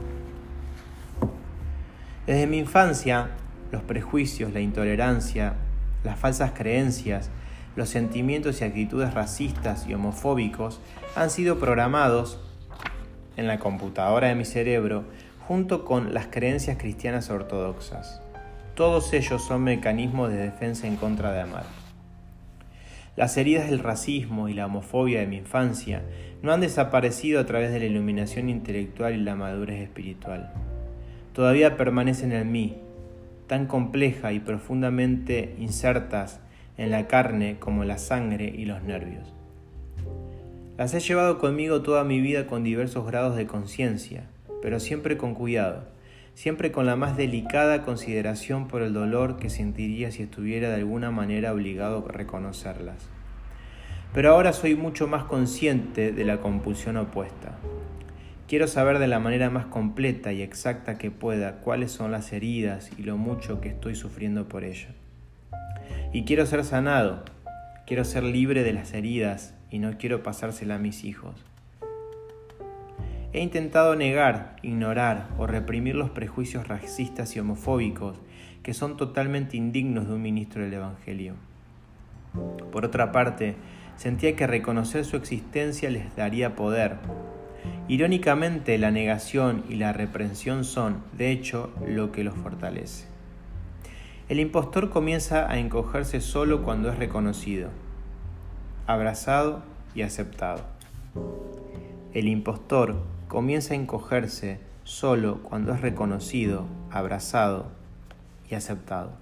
Desde 2.25 2.47
mi 2.47 2.59
infancia, 2.59 3.31
los 3.71 3.81
prejuicios, 3.83 4.53
la 4.53 4.61
intolerancia, 4.61 5.55
las 6.03 6.17
falsas 6.19 6.51
creencias, 6.51 7.29
los 7.75 7.89
sentimientos 7.89 8.61
y 8.61 8.63
actitudes 8.63 9.13
racistas 9.13 9.87
y 9.87 9.93
homofóbicos 9.93 10.79
han 11.15 11.29
sido 11.29 11.59
programados 11.59 12.39
en 13.37 13.47
la 13.47 13.59
computadora 13.59 14.27
de 14.27 14.35
mi 14.35 14.45
cerebro 14.45 15.03
junto 15.47 15.83
con 15.83 16.13
las 16.13 16.27
creencias 16.27 16.77
cristianas 16.77 17.29
ortodoxas. 17.29 18.21
Todos 18.75 19.11
ellos 19.13 19.43
son 19.43 19.63
mecanismos 19.63 20.29
de 20.29 20.37
defensa 20.37 20.87
en 20.87 20.95
contra 20.95 21.31
de 21.31 21.41
amar. 21.41 21.80
Las 23.21 23.37
heridas 23.37 23.69
del 23.69 23.77
racismo 23.77 24.49
y 24.49 24.55
la 24.55 24.65
homofobia 24.65 25.19
de 25.19 25.27
mi 25.27 25.37
infancia 25.37 26.01
no 26.41 26.53
han 26.53 26.61
desaparecido 26.61 27.39
a 27.39 27.45
través 27.45 27.71
de 27.71 27.77
la 27.77 27.85
iluminación 27.85 28.49
intelectual 28.49 29.13
y 29.13 29.17
la 29.17 29.35
madurez 29.35 29.79
espiritual. 29.79 30.51
Todavía 31.31 31.77
permanecen 31.77 32.31
en 32.31 32.51
mí, 32.51 32.77
tan 33.45 33.67
compleja 33.67 34.33
y 34.33 34.39
profundamente 34.39 35.53
insertas 35.59 36.39
en 36.79 36.89
la 36.89 37.05
carne 37.05 37.57
como 37.59 37.83
la 37.83 37.99
sangre 37.99 38.51
y 38.57 38.65
los 38.65 38.81
nervios. 38.81 39.31
Las 40.79 40.95
he 40.95 40.99
llevado 40.99 41.37
conmigo 41.37 41.83
toda 41.83 42.03
mi 42.03 42.19
vida 42.21 42.47
con 42.47 42.63
diversos 42.63 43.05
grados 43.05 43.35
de 43.35 43.45
conciencia, 43.45 44.23
pero 44.63 44.79
siempre 44.79 45.17
con 45.17 45.35
cuidado, 45.35 45.83
siempre 46.33 46.71
con 46.71 46.85
la 46.85 46.95
más 46.95 47.17
delicada 47.17 47.83
consideración 47.83 48.67
por 48.67 48.81
el 48.81 48.93
dolor 48.93 49.37
que 49.37 49.49
sentiría 49.49 50.11
si 50.11 50.23
estuviera 50.23 50.69
de 50.69 50.75
alguna 50.75 51.11
manera 51.11 51.53
obligado 51.53 52.05
a 52.07 52.11
reconocerlas. 52.11 53.09
Pero 54.13 54.31
ahora 54.31 54.53
soy 54.53 54.75
mucho 54.75 55.07
más 55.07 55.23
consciente 55.23 56.11
de 56.11 56.25
la 56.25 56.41
compulsión 56.41 56.97
opuesta. 56.97 57.57
Quiero 58.47 58.67
saber 58.67 58.99
de 58.99 59.07
la 59.07 59.19
manera 59.19 59.49
más 59.49 59.65
completa 59.67 60.33
y 60.33 60.41
exacta 60.41 60.97
que 60.97 61.11
pueda 61.11 61.61
cuáles 61.61 61.91
son 61.91 62.11
las 62.11 62.33
heridas 62.33 62.89
y 62.97 63.03
lo 63.03 63.15
mucho 63.15 63.61
que 63.61 63.69
estoy 63.69 63.95
sufriendo 63.95 64.49
por 64.49 64.65
ellas. 64.65 64.91
Y 66.11 66.25
quiero 66.25 66.45
ser 66.45 66.65
sanado. 66.65 67.23
Quiero 67.87 68.03
ser 68.03 68.23
libre 68.23 68.63
de 68.63 68.73
las 68.73 68.93
heridas 68.93 69.53
y 69.69 69.79
no 69.79 69.97
quiero 69.97 70.23
pasársela 70.23 70.75
a 70.75 70.79
mis 70.79 71.05
hijos. 71.05 71.50
He 73.33 73.39
intentado 73.39 73.95
negar, 73.95 74.57
ignorar 74.61 75.29
o 75.37 75.47
reprimir 75.47 75.95
los 75.95 76.09
prejuicios 76.09 76.67
racistas 76.67 77.33
y 77.35 77.39
homofóbicos 77.39 78.17
que 78.61 78.73
son 78.73 78.97
totalmente 78.97 79.55
indignos 79.55 80.07
de 80.07 80.15
un 80.15 80.21
ministro 80.21 80.63
del 80.63 80.73
Evangelio. 80.73 81.35
Por 82.73 82.83
otra 82.83 83.13
parte, 83.13 83.55
sentía 83.95 84.35
que 84.35 84.47
reconocer 84.47 85.05
su 85.05 85.15
existencia 85.15 85.89
les 85.89 86.13
daría 86.15 86.55
poder. 86.55 86.97
Irónicamente, 87.87 88.77
la 88.77 88.91
negación 88.91 89.63
y 89.69 89.75
la 89.75 89.93
reprensión 89.93 90.65
son, 90.65 91.01
de 91.17 91.31
hecho, 91.31 91.71
lo 91.87 92.11
que 92.11 92.25
los 92.25 92.35
fortalece. 92.35 93.05
El 94.27 94.41
impostor 94.41 94.89
comienza 94.89 95.49
a 95.49 95.57
encogerse 95.57 96.19
solo 96.19 96.63
cuando 96.63 96.89
es 96.89 96.97
reconocido, 96.97 97.69
abrazado 98.87 99.63
y 99.95 100.01
aceptado. 100.01 100.61
El 102.13 102.27
impostor 102.27 103.03
comienza 103.31 103.73
a 103.73 103.77
encogerse 103.77 104.59
solo 104.83 105.41
cuando 105.41 105.73
es 105.73 105.79
reconocido, 105.79 106.65
abrazado 106.89 107.67
y 108.49 108.55
aceptado. 108.55 109.13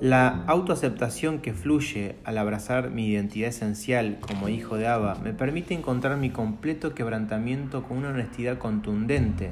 La 0.00 0.44
autoaceptación 0.46 1.40
que 1.40 1.52
fluye 1.52 2.16
al 2.24 2.38
abrazar 2.38 2.88
mi 2.88 3.06
identidad 3.06 3.50
esencial 3.50 4.16
como 4.20 4.48
hijo 4.48 4.78
de 4.78 4.86
Abba 4.86 5.16
me 5.16 5.34
permite 5.34 5.74
encontrar 5.74 6.16
mi 6.16 6.30
completo 6.30 6.94
quebrantamiento 6.94 7.82
con 7.82 7.98
una 7.98 8.08
honestidad 8.08 8.56
contundente 8.56 9.50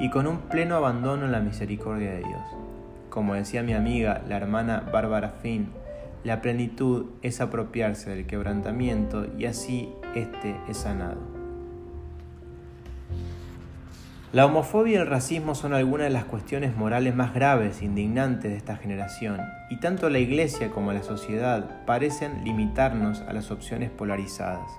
y 0.00 0.08
con 0.08 0.26
un 0.26 0.38
pleno 0.38 0.76
abandono 0.76 1.26
en 1.26 1.32
la 1.32 1.40
misericordia 1.40 2.12
de 2.12 2.20
Dios. 2.20 2.42
Como 3.10 3.34
decía 3.34 3.62
mi 3.62 3.74
amiga, 3.74 4.22
la 4.26 4.38
hermana 4.38 4.88
Bárbara 4.90 5.34
Finn, 5.42 5.68
la 6.24 6.40
plenitud 6.40 7.10
es 7.20 7.42
apropiarse 7.42 8.08
del 8.08 8.24
quebrantamiento 8.24 9.26
y 9.36 9.44
así 9.44 9.90
éste 10.14 10.56
es 10.66 10.78
sanado. 10.78 11.31
La 14.32 14.46
homofobia 14.46 14.94
y 14.94 14.96
el 14.96 15.06
racismo 15.06 15.54
son 15.54 15.74
algunas 15.74 16.06
de 16.06 16.12
las 16.14 16.24
cuestiones 16.24 16.74
morales 16.74 17.14
más 17.14 17.34
graves 17.34 17.82
e 17.82 17.84
indignantes 17.84 18.50
de 18.50 18.56
esta 18.56 18.76
generación, 18.76 19.42
y 19.68 19.78
tanto 19.78 20.08
la 20.08 20.20
Iglesia 20.20 20.70
como 20.70 20.94
la 20.94 21.02
sociedad 21.02 21.84
parecen 21.84 22.42
limitarnos 22.42 23.20
a 23.20 23.34
las 23.34 23.50
opciones 23.50 23.90
polarizadas. 23.90 24.70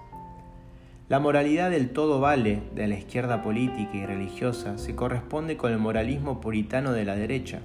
La 1.07 1.19
moralidad 1.19 1.69
del 1.69 1.91
todo 1.91 2.19
vale 2.19 2.63
de 2.73 2.87
la 2.87 2.95
izquierda 2.95 3.43
política 3.43 3.95
y 3.95 4.07
religiosa 4.07 4.79
se 4.79 4.95
corresponde 4.95 5.55
con 5.55 5.71
el 5.71 5.77
moralismo 5.77 6.41
puritano 6.41 6.91
de 6.91 7.05
la 7.05 7.15
derecha. 7.15 7.59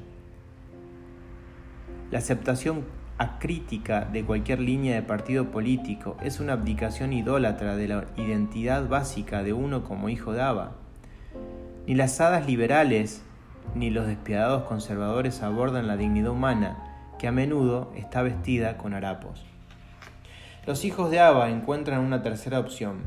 La 2.10 2.18
aceptación 2.18 2.84
acrítica 3.16 4.04
de 4.04 4.26
cualquier 4.26 4.60
línea 4.60 4.94
de 4.94 5.02
partido 5.02 5.46
político 5.46 6.18
es 6.22 6.38
una 6.38 6.52
abdicación 6.52 7.14
idólatra 7.14 7.76
de 7.76 7.88
la 7.88 8.04
identidad 8.18 8.86
básica 8.90 9.42
de 9.42 9.54
uno 9.54 9.84
como 9.84 10.10
hijo 10.10 10.34
de 10.34 10.42
Abba 10.42 10.72
ni 11.88 11.94
las 11.94 12.20
hadas 12.20 12.46
liberales 12.46 13.22
ni 13.74 13.88
los 13.88 14.06
despiadados 14.06 14.64
conservadores 14.64 15.42
abordan 15.42 15.86
la 15.86 15.96
dignidad 15.96 16.32
humana, 16.32 16.76
que 17.18 17.28
a 17.28 17.32
menudo 17.32 17.90
está 17.96 18.20
vestida 18.20 18.76
con 18.76 18.92
harapos. 18.92 19.42
Los 20.66 20.84
hijos 20.84 21.10
de 21.10 21.20
Abba 21.20 21.48
encuentran 21.48 22.00
una 22.00 22.22
tercera 22.22 22.58
opción. 22.60 23.04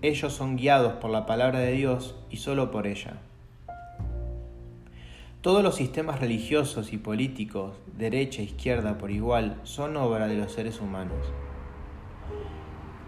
Ellos 0.00 0.32
son 0.32 0.56
guiados 0.56 0.94
por 0.94 1.10
la 1.10 1.26
palabra 1.26 1.58
de 1.58 1.72
Dios 1.72 2.14
y 2.30 2.38
solo 2.38 2.70
por 2.70 2.86
ella. 2.86 3.18
Todos 5.42 5.62
los 5.62 5.76
sistemas 5.76 6.18
religiosos 6.18 6.94
y 6.94 6.96
políticos, 6.96 7.76
derecha 7.98 8.40
e 8.40 8.46
izquierda 8.46 8.96
por 8.96 9.10
igual, 9.10 9.60
son 9.64 9.94
obra 9.98 10.26
de 10.26 10.36
los 10.36 10.52
seres 10.52 10.80
humanos. 10.80 11.26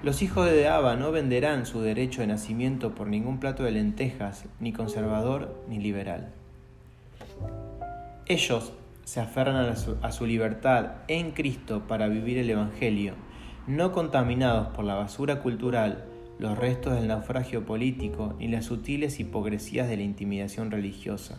Los 0.01 0.23
hijos 0.23 0.47
de 0.47 0.69
Abba 0.69 0.95
no 0.95 1.11
venderán 1.11 1.67
su 1.67 1.81
derecho 1.81 2.21
de 2.21 2.29
nacimiento 2.29 2.95
por 2.95 3.09
ningún 3.09 3.41
plato 3.41 3.65
de 3.65 3.73
lentejas, 3.73 4.45
ni 4.61 4.73
conservador 4.73 5.61
ni 5.69 5.79
liberal. 5.79 6.29
Ellos 8.27 8.73
se 9.03 9.19
aferran 9.21 9.57
a 9.57 9.75
su, 9.75 9.97
a 10.01 10.13
su, 10.13 10.25
libertad 10.25 10.93
en 11.09 11.33
Cristo 11.33 11.89
para 11.89 12.07
vivir 12.07 12.39
el 12.39 12.49
Evangelio, 12.49 13.15
no 13.67 13.91
contaminados 13.91 14.69
por 14.69 14.85
la 14.85 14.95
basura 14.95 15.41
cultural, 15.41 16.05
los 16.39 16.57
restos 16.57 16.95
del 16.95 17.09
naufragio 17.09 17.67
político 17.67 18.37
ni 18.39 18.47
las 18.47 18.67
sutiles 18.67 19.19
hipocresías 19.19 19.89
de 19.89 19.97
la 19.97 20.05
intimidación 20.05 20.71
religiosa. 20.71 21.39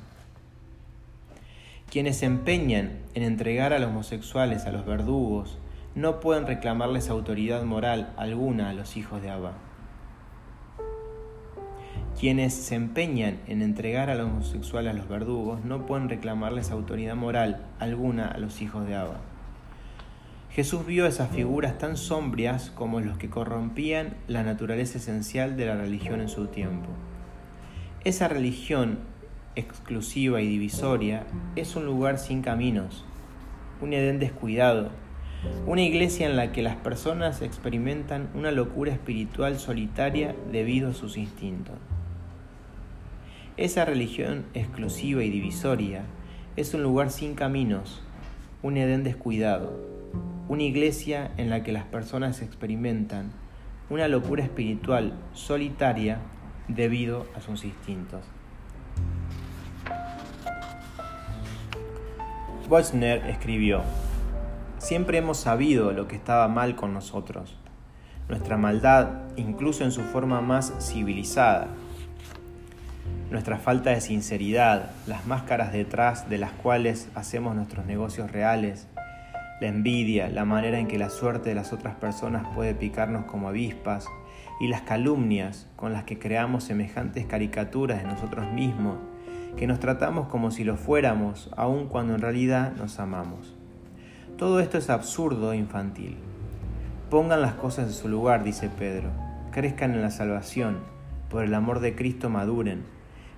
Quienes 1.89 2.17
se 2.17 2.25
empeñan 2.25 2.99
en 3.13 3.23
entregar 3.23 3.71
a 3.71 3.79
los 3.79 3.89
homosexuales 3.89 4.65
a 4.65 4.71
los 4.73 4.85
verdugos, 4.85 5.57
no 5.99 6.21
pueden 6.21 6.47
reclamarles 6.47 7.09
autoridad 7.09 7.63
moral 7.63 8.13
alguna 8.15 8.69
a 8.69 8.73
los 8.73 8.95
hijos 8.95 9.21
de 9.21 9.29
Abba. 9.29 9.51
Quienes 12.17 12.53
se 12.53 12.75
empeñan 12.75 13.39
en 13.47 13.61
entregar 13.61 14.09
a 14.09 14.15
los 14.15 14.27
homosexuales 14.27 14.91
a 14.91 14.97
los 14.97 15.09
verdugos 15.09 15.65
no 15.65 15.85
pueden 15.85 16.07
reclamarles 16.07 16.71
autoridad 16.71 17.17
moral 17.17 17.65
alguna 17.79 18.29
a 18.29 18.37
los 18.37 18.61
hijos 18.61 18.87
de 18.87 18.95
Abba. 18.95 19.19
Jesús 20.51 20.85
vio 20.85 21.05
esas 21.05 21.31
figuras 21.31 21.77
tan 21.77 21.97
sombrias 21.97 22.71
como 22.71 23.01
los 23.01 23.17
que 23.17 23.29
corrompían 23.29 24.15
la 24.29 24.43
naturaleza 24.43 24.99
esencial 24.99 25.57
de 25.57 25.65
la 25.65 25.75
religión 25.75 26.21
en 26.21 26.29
su 26.29 26.47
tiempo. 26.47 26.87
Esa 28.05 28.29
religión 28.29 28.99
exclusiva 29.57 30.39
y 30.39 30.47
divisoria 30.47 31.25
es 31.57 31.75
un 31.75 31.85
lugar 31.85 32.19
sin 32.19 32.41
caminos, 32.41 33.03
un 33.81 33.91
Edén 33.91 34.19
descuidado, 34.19 34.91
una 35.65 35.81
iglesia 35.81 36.27
en 36.27 36.35
la 36.35 36.51
que 36.51 36.61
las 36.61 36.75
personas 36.75 37.41
experimentan 37.41 38.29
una 38.33 38.51
locura 38.51 38.91
espiritual 38.91 39.57
solitaria 39.59 40.35
debido 40.51 40.89
a 40.89 40.93
sus 40.93 41.17
instintos. 41.17 41.75
Esa 43.57 43.85
religión 43.85 44.45
exclusiva 44.53 45.23
y 45.23 45.29
divisoria 45.29 46.03
es 46.55 46.73
un 46.73 46.83
lugar 46.83 47.11
sin 47.11 47.35
caminos, 47.35 48.01
un 48.63 48.77
Edén 48.77 49.03
descuidado, 49.03 49.79
una 50.47 50.63
iglesia 50.63 51.31
en 51.37 51.49
la 51.49 51.63
que 51.63 51.71
las 51.71 51.83
personas 51.85 52.41
experimentan 52.41 53.31
una 53.89 54.07
locura 54.07 54.43
espiritual 54.43 55.13
solitaria 55.33 56.19
debido 56.67 57.27
a 57.35 57.41
sus 57.41 57.65
instintos. 57.65 58.21
Escribió, 63.27 63.81
Siempre 64.79 65.17
hemos 65.17 65.37
sabido 65.37 65.91
lo 65.91 66.07
que 66.07 66.15
estaba 66.15 66.47
mal 66.47 66.77
con 66.77 66.93
nosotros, 66.93 67.57
nuestra 68.29 68.55
maldad 68.55 69.09
incluso 69.35 69.83
en 69.83 69.91
su 69.91 70.01
forma 70.01 70.39
más 70.39 70.73
civilizada, 70.79 71.67
nuestra 73.29 73.57
falta 73.57 73.89
de 73.89 73.99
sinceridad, 73.99 74.91
las 75.05 75.27
máscaras 75.27 75.73
detrás 75.73 76.29
de 76.29 76.37
las 76.37 76.53
cuales 76.53 77.09
hacemos 77.13 77.55
nuestros 77.55 77.85
negocios 77.85 78.31
reales, 78.31 78.87
la 79.59 79.67
envidia, 79.67 80.29
la 80.29 80.45
manera 80.45 80.79
en 80.79 80.87
que 80.87 80.97
la 80.97 81.09
suerte 81.09 81.49
de 81.49 81.55
las 81.55 81.73
otras 81.73 81.95
personas 81.95 82.47
puede 82.55 82.73
picarnos 82.73 83.25
como 83.25 83.49
avispas. 83.49 84.07
Y 84.61 84.67
las 84.67 84.81
calumnias 84.81 85.67
con 85.75 85.93
las 85.93 86.05
que 86.05 86.19
creamos 86.19 86.63
semejantes 86.63 87.25
caricaturas 87.25 88.01
de 88.01 88.07
nosotros 88.07 88.51
mismos, 88.51 88.97
que 89.57 89.67
nos 89.67 89.79
tratamos 89.79 90.27
como 90.27 90.51
si 90.51 90.63
lo 90.63 90.77
fuéramos, 90.77 91.49
aun 91.55 91.87
cuando 91.87 92.15
en 92.15 92.21
realidad 92.21 92.73
nos 92.77 92.99
amamos. 92.99 93.58
Todo 94.39 94.61
esto 94.61 94.77
es 94.77 94.89
absurdo 94.89 95.51
e 95.51 95.57
infantil. 95.57 96.15
Pongan 97.09 97.41
las 97.41 97.55
cosas 97.55 97.87
en 97.87 97.93
su 97.93 98.07
lugar, 98.07 98.41
dice 98.45 98.69
Pedro. 98.69 99.09
Crezcan 99.51 99.93
en 99.93 100.01
la 100.01 100.11
salvación. 100.11 100.77
Por 101.29 101.43
el 101.43 101.53
amor 101.53 101.81
de 101.81 101.93
Cristo 101.93 102.29
maduren. 102.29 102.85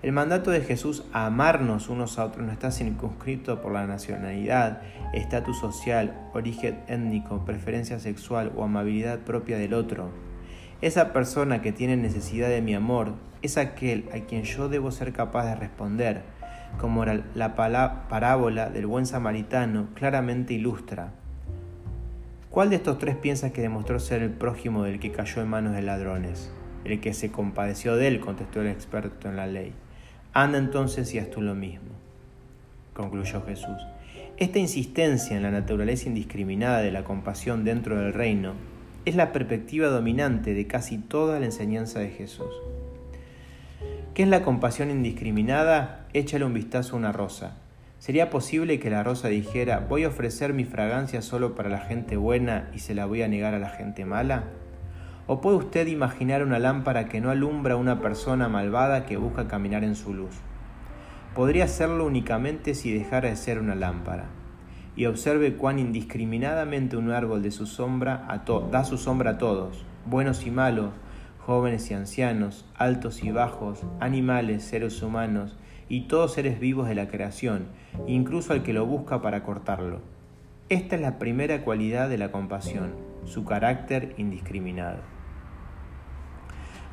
El 0.04 0.12
mandato 0.12 0.52
de 0.52 0.62
Jesús 0.62 1.04
a 1.12 1.26
amarnos 1.26 1.89
unos 1.89 2.20
a 2.20 2.26
otros 2.26 2.45
no 2.45 2.52
está 2.52 2.70
circunscrito 2.70 3.64
por 3.64 3.72
la 3.72 3.88
nacionalidad, 3.88 4.84
estatus 5.12 5.58
social, 5.58 6.30
origen 6.36 6.84
étnico, 6.88 7.45
preferencia 7.45 7.99
sexual 7.99 8.52
o 8.56 8.64
amabilidad 8.64 9.22
propia 9.22 9.58
del 9.58 9.74
otro. 9.74 10.12
Esa 10.82 11.14
persona 11.14 11.64
que 11.64 11.72
tiene 11.72 11.97
necesidad 11.97 12.49
de 12.49 12.62
mi 12.62 12.76
amor 12.76 13.16
es 13.41 13.58
aquel 13.58 14.08
a 14.14 14.20
quien 14.20 14.43
yo 14.43 14.70
debo 14.70 14.91
ser 14.91 15.14
capaz 15.14 15.45
de 15.45 15.56
responder 15.56 16.22
como 16.80 17.05
la 17.05 17.55
parábola 18.09 18.69
del 18.69 18.88
buen 18.88 19.05
samaritano 19.05 19.88
claramente 19.93 20.53
ilustra. 20.53 21.11
¿Cuál 22.49 22.69
de 22.69 22.76
estos 22.76 22.97
tres 22.97 23.15
piensas 23.15 23.51
que 23.53 23.61
demostró 23.61 23.99
ser 23.99 24.22
el 24.22 24.32
prójimo 24.32 24.84
del 24.84 24.99
que 24.99 25.11
cayó 25.11 25.41
en 25.41 25.47
manos 25.47 25.74
de 25.74 25.82
ladrones? 25.82 26.51
El 26.84 26.99
que 26.99 27.13
se 27.13 27.32
compadeció 27.32 27.95
de 27.95 28.07
él, 28.07 28.19
contestó 28.19 28.61
el 28.61 28.67
experto 28.67 29.30
en 29.30 29.38
la 29.38 29.47
ley. 29.47 29.74
Anda 30.34 30.57
entonces 30.57 31.13
y 31.13 31.19
haz 31.19 31.30
tú 31.30 31.41
lo 31.41 31.55
mismo, 31.55 31.91
concluyó 32.93 33.41
Jesús. 33.45 33.78
Esta 34.38 34.59
insistencia 34.59 35.38
en 35.38 35.43
la 35.43 35.51
naturaleza 35.51 36.09
indiscriminada 36.09 36.80
de 36.80 36.91
la 36.91 37.03
compasión 37.03 37.63
dentro 37.63 37.97
del 37.97 38.13
reino 38.13 38.53
es 39.05 39.15
la 39.15 39.32
perspectiva 39.32 39.88
dominante 39.88 40.53
de 40.53 40.67
casi 40.67 40.97
toda 40.97 41.39
la 41.39 41.45
enseñanza 41.45 41.99
de 41.99 42.09
Jesús. 42.09 42.53
¿Qué 44.13 44.24
es 44.24 44.30
la 44.30 44.43
compasión 44.43 44.89
indiscriminada? 44.89 46.01
Échale 46.14 46.43
un 46.43 46.53
vistazo 46.53 46.95
a 46.95 46.99
una 46.99 47.14
rosa. 47.14 47.53
¿Sería 47.97 48.30
posible 48.30 48.82
que 48.82 48.89
la 48.89 49.01
rosa 49.01 49.30
dijera, 49.30 49.86
voy 49.88 50.03
a 50.03 50.09
ofrecer 50.09 50.51
mi 50.51 50.66
fragancia 50.66 51.22
solo 51.22 51.55
para 51.55 51.70
la 51.70 51.78
gente 51.78 52.18
buena 52.18 52.70
y 52.74 52.80
se 52.80 52.93
la 52.93 53.05
voy 53.05 53.22
a 53.22 53.30
negar 53.30 53.53
a 53.53 53.59
la 53.59 53.70
gente 53.70 54.03
mala? 54.03 54.43
¿O 55.26 55.39
puede 55.39 55.55
usted 55.55 55.88
imaginar 55.88 56.43
una 56.43 56.59
lámpara 56.59 57.05
que 57.05 57.22
no 57.22 57.30
alumbra 57.30 57.76
a 57.76 57.78
una 57.78 58.01
persona 58.01 58.49
malvada 58.49 59.05
que 59.05 59.16
busca 59.16 59.47
caminar 59.47 59.86
en 59.86 59.95
su 59.95 60.14
luz? 60.14 60.36
Podría 61.34 61.64
hacerlo 61.64 62.07
únicamente 62.07 62.74
si 62.74 62.91
dejara 62.91 63.30
de 63.30 63.38
ser 63.38 63.57
una 63.57 63.76
lámpara. 63.76 64.26
Y 64.97 65.05
observe 65.05 65.53
cuán 65.55 65.80
indiscriminadamente 65.80 66.97
un 66.97 67.09
árbol 67.12 67.41
de 67.41 67.51
su 67.51 67.66
sombra 67.66 68.28
da 68.70 68.84
su 68.84 68.97
sombra 68.97 69.32
a 69.32 69.38
todos, 69.38 69.86
buenos 70.05 70.45
y 70.45 70.51
malos, 70.51 70.89
jóvenes 71.39 71.89
y 71.89 71.93
ancianos, 71.93 72.66
altos 72.76 73.24
y 73.24 73.32
bajos, 73.32 73.86
animales, 74.01 74.64
seres 74.64 75.01
humanos 75.01 75.55
y 75.92 76.04
todos 76.04 76.32
seres 76.32 76.58
vivos 76.62 76.88
de 76.88 76.96
la 76.96 77.10
creación, 77.10 77.66
incluso 78.08 78.54
al 78.54 78.64
que 78.64 78.72
lo 78.72 78.86
busca 78.86 79.22
para 79.22 79.44
cortarlo. 79.44 80.00
Esta 80.70 80.96
es 80.96 81.02
la 81.02 81.20
primera 81.20 81.66
cualidad 81.66 82.08
de 82.08 82.18
la 82.18 82.32
compasión, 82.32 82.94
su 83.26 83.44
carácter 83.44 84.16
indiscriminado. 84.18 85.00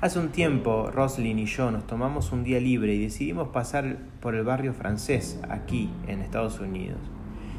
Hace 0.01 0.19
un 0.19 0.31
tiempo, 0.31 0.91
Roslyn 0.91 1.39
y 1.39 1.47
yo 1.47 1.71
nos 1.71 1.87
tomamos 1.87 2.33
un 2.33 2.43
día 2.43 2.59
libre 2.59 2.93
y 2.93 3.01
decidimos 3.01 3.51
pasar 3.51 3.99
por 4.21 4.35
el 4.35 4.43
barrio 4.43 4.75
francés, 4.75 5.41
aquí, 5.49 5.91
en 6.09 6.21
Estados 6.21 6.59
Unidos. 6.59 6.99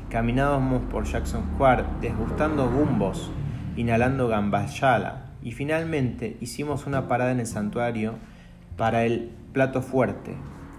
Caminábamos 0.10 0.82
por 0.92 1.06
Jackson 1.06 1.52
Square, 1.54 1.86
desgustando 2.02 2.70
gumbos, 2.70 3.32
inhalando 3.78 4.28
gambashala, 4.28 5.28
y 5.42 5.54
finalmente 5.54 6.36
hicimos 6.42 6.86
una 6.86 7.08
parada 7.08 7.32
en 7.32 7.40
el 7.40 7.48
santuario 7.48 8.16
para 8.76 9.06
el 9.06 9.32
plato 9.54 9.82
fuerte, 9.82 10.36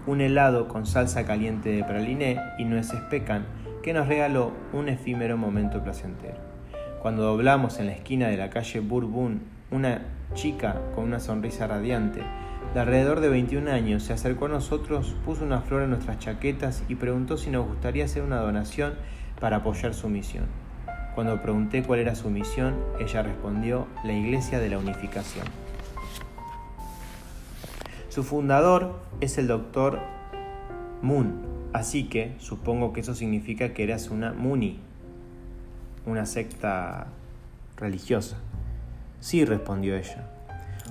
un 0.07 0.21
helado 0.21 0.67
con 0.67 0.85
salsa 0.85 1.25
caliente 1.25 1.69
de 1.69 1.83
praliné 1.83 2.39
y 2.57 2.65
nueces 2.65 2.99
pecan 3.09 3.45
que 3.83 3.93
nos 3.93 4.07
regaló 4.07 4.51
un 4.73 4.89
efímero 4.89 5.37
momento 5.37 5.83
placentero. 5.83 6.37
Cuando 7.01 7.23
doblamos 7.23 7.79
en 7.79 7.87
la 7.87 7.93
esquina 7.93 8.27
de 8.27 8.37
la 8.37 8.49
calle 8.49 8.79
Bourbon, 8.79 9.41
una 9.71 10.01
chica 10.33 10.81
con 10.93 11.05
una 11.05 11.19
sonrisa 11.19 11.67
radiante, 11.67 12.21
de 12.73 12.79
alrededor 12.79 13.19
de 13.19 13.29
21 13.29 13.69
años, 13.69 14.03
se 14.03 14.13
acercó 14.13 14.45
a 14.45 14.49
nosotros, 14.49 15.15
puso 15.25 15.43
una 15.43 15.61
flor 15.61 15.81
en 15.81 15.89
nuestras 15.89 16.19
chaquetas 16.19 16.83
y 16.87 16.95
preguntó 16.95 17.37
si 17.37 17.49
nos 17.49 17.67
gustaría 17.67 18.05
hacer 18.05 18.23
una 18.23 18.37
donación 18.37 18.93
para 19.39 19.57
apoyar 19.57 19.93
su 19.93 20.07
misión. 20.07 20.45
Cuando 21.15 21.41
pregunté 21.41 21.83
cuál 21.83 21.99
era 21.99 22.15
su 22.15 22.29
misión, 22.29 22.75
ella 22.99 23.23
respondió, 23.23 23.87
la 24.05 24.13
Iglesia 24.13 24.59
de 24.59 24.69
la 24.69 24.77
Unificación. 24.77 25.45
Su 28.11 28.23
fundador 28.23 28.91
es 29.21 29.37
el 29.37 29.47
doctor 29.47 30.01
Moon, 31.01 31.31
así 31.71 32.09
que 32.09 32.35
supongo 32.39 32.91
que 32.91 32.99
eso 32.99 33.15
significa 33.15 33.73
que 33.73 33.83
eras 33.83 34.09
una 34.09 34.33
Muni, 34.33 34.81
una 36.05 36.25
secta 36.25 37.07
religiosa. 37.77 38.35
Sí, 39.21 39.45
respondió 39.45 39.95
ella. 39.95 40.27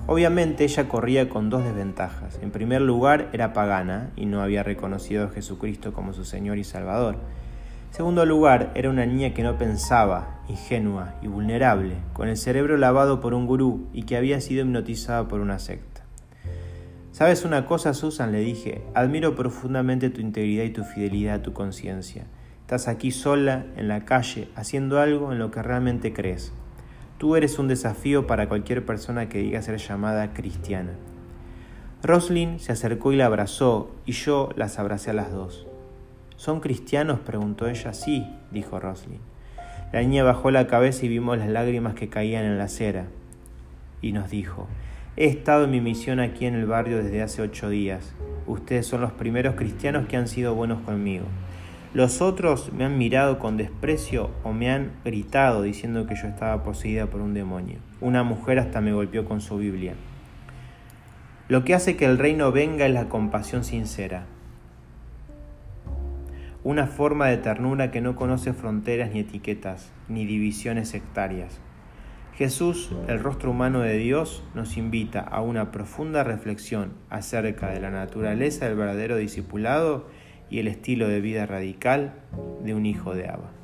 Obviamente 0.07 0.63
ella 0.63 0.89
corría 0.89 1.29
con 1.29 1.51
dos 1.51 1.63
desventajas. 1.63 2.39
En 2.41 2.49
primer 2.49 2.81
lugar, 2.81 3.29
era 3.33 3.53
pagana 3.53 4.09
y 4.15 4.25
no 4.25 4.41
había 4.41 4.63
reconocido 4.63 5.25
a 5.25 5.29
Jesucristo 5.29 5.93
como 5.93 6.13
su 6.13 6.25
Señor 6.25 6.57
y 6.57 6.63
Salvador. 6.63 7.17
En 7.91 7.95
segundo 7.95 8.25
lugar, 8.25 8.71
era 8.73 8.89
una 8.89 9.05
niña 9.05 9.35
que 9.35 9.43
no 9.43 9.59
pensaba, 9.59 10.39
ingenua 10.49 11.13
y 11.21 11.27
vulnerable, 11.27 11.97
con 12.13 12.29
el 12.29 12.37
cerebro 12.37 12.77
lavado 12.77 13.21
por 13.21 13.35
un 13.35 13.45
gurú 13.45 13.85
y 13.93 14.05
que 14.05 14.17
había 14.17 14.41
sido 14.41 14.65
hipnotizada 14.65 15.27
por 15.27 15.39
una 15.39 15.59
secta. 15.59 15.90
¿Sabes 17.21 17.45
una 17.45 17.67
cosa, 17.67 17.93
Susan? 17.93 18.31
le 18.31 18.39
dije. 18.39 18.81
Admiro 18.95 19.35
profundamente 19.35 20.09
tu 20.09 20.21
integridad 20.21 20.63
y 20.63 20.71
tu 20.71 20.83
fidelidad 20.83 21.35
a 21.35 21.41
tu 21.43 21.53
conciencia. 21.53 22.25
Estás 22.61 22.87
aquí 22.87 23.11
sola, 23.11 23.67
en 23.75 23.87
la 23.87 24.05
calle, 24.05 24.47
haciendo 24.55 24.99
algo 24.99 25.31
en 25.31 25.37
lo 25.37 25.51
que 25.51 25.61
realmente 25.61 26.13
crees. 26.13 26.51
Tú 27.19 27.35
eres 27.35 27.59
un 27.59 27.67
desafío 27.67 28.25
para 28.25 28.49
cualquier 28.49 28.87
persona 28.87 29.29
que 29.29 29.37
diga 29.37 29.61
ser 29.61 29.77
llamada 29.77 30.33
cristiana. 30.33 30.93
Roslyn 32.01 32.59
se 32.59 32.71
acercó 32.71 33.11
y 33.11 33.17
la 33.17 33.27
abrazó, 33.27 33.91
y 34.07 34.13
yo 34.13 34.49
las 34.55 34.79
abracé 34.79 35.11
a 35.11 35.13
las 35.13 35.31
dos. 35.31 35.67
¿Son 36.37 36.59
cristianos? 36.59 37.19
preguntó 37.19 37.67
ella. 37.67 37.93
Sí, 37.93 38.25
dijo 38.49 38.79
Roslyn. 38.79 39.19
La 39.93 40.01
niña 40.01 40.23
bajó 40.23 40.49
la 40.49 40.65
cabeza 40.65 41.05
y 41.05 41.09
vimos 41.09 41.37
las 41.37 41.49
lágrimas 41.49 41.93
que 41.93 42.09
caían 42.09 42.45
en 42.45 42.57
la 42.57 42.63
acera. 42.63 43.05
Y 44.01 44.11
nos 44.11 44.31
dijo, 44.31 44.67
he 45.17 45.25
estado 45.25 45.65
en 45.65 45.71
mi 45.71 45.81
misión 45.81 46.19
aquí 46.19 46.45
en 46.45 46.55
el 46.55 46.65
barrio 46.65 47.03
desde 47.03 47.21
hace 47.21 47.41
ocho 47.41 47.69
días. 47.69 48.13
Ustedes 48.47 48.87
son 48.87 49.01
los 49.01 49.11
primeros 49.11 49.55
cristianos 49.55 50.07
que 50.07 50.17
han 50.17 50.27
sido 50.27 50.55
buenos 50.55 50.81
conmigo. 50.81 51.25
Los 51.93 52.21
otros 52.21 52.71
me 52.71 52.85
han 52.85 52.97
mirado 52.97 53.37
con 53.37 53.57
desprecio 53.57 54.31
o 54.43 54.53
me 54.53 54.71
han 54.71 54.91
gritado 55.03 55.61
diciendo 55.61 56.07
que 56.07 56.15
yo 56.15 56.27
estaba 56.27 56.63
poseída 56.63 57.07
por 57.07 57.19
un 57.19 57.33
demonio. 57.33 57.79
Una 57.99 58.23
mujer 58.23 58.59
hasta 58.59 58.79
me 58.79 58.93
golpeó 58.93 59.25
con 59.25 59.41
su 59.41 59.57
Biblia. 59.57 59.95
Lo 61.49 61.65
que 61.65 61.75
hace 61.75 61.97
que 61.97 62.05
el 62.05 62.17
reino 62.17 62.53
venga 62.53 62.85
es 62.85 62.93
la 62.93 63.09
compasión 63.09 63.65
sincera. 63.65 64.23
Una 66.63 66.87
forma 66.87 67.27
de 67.27 67.37
ternura 67.37 67.91
que 67.91 67.99
no 67.99 68.15
conoce 68.15 68.53
fronteras 68.53 69.11
ni 69.11 69.19
etiquetas, 69.19 69.91
ni 70.07 70.25
divisiones 70.25 70.87
sectarias. 70.87 71.59
Jesús, 72.41 72.89
el 73.07 73.19
rostro 73.19 73.51
humano 73.51 73.81
de 73.81 73.97
Dios, 73.97 74.41
nos 74.55 74.75
invita 74.75 75.19
a 75.19 75.41
una 75.41 75.69
profunda 75.69 76.23
reflexión 76.23 76.93
acerca 77.11 77.69
de 77.69 77.79
la 77.79 77.91
naturaleza 77.91 78.65
del 78.65 78.77
verdadero 78.77 79.17
discipulado 79.17 80.07
y 80.49 80.57
el 80.57 80.67
estilo 80.67 81.07
de 81.07 81.21
vida 81.21 81.45
radical 81.45 82.15
de 82.63 82.73
un 82.73 82.87
hijo 82.87 83.13
de 83.13 83.27
Abba. 83.27 83.60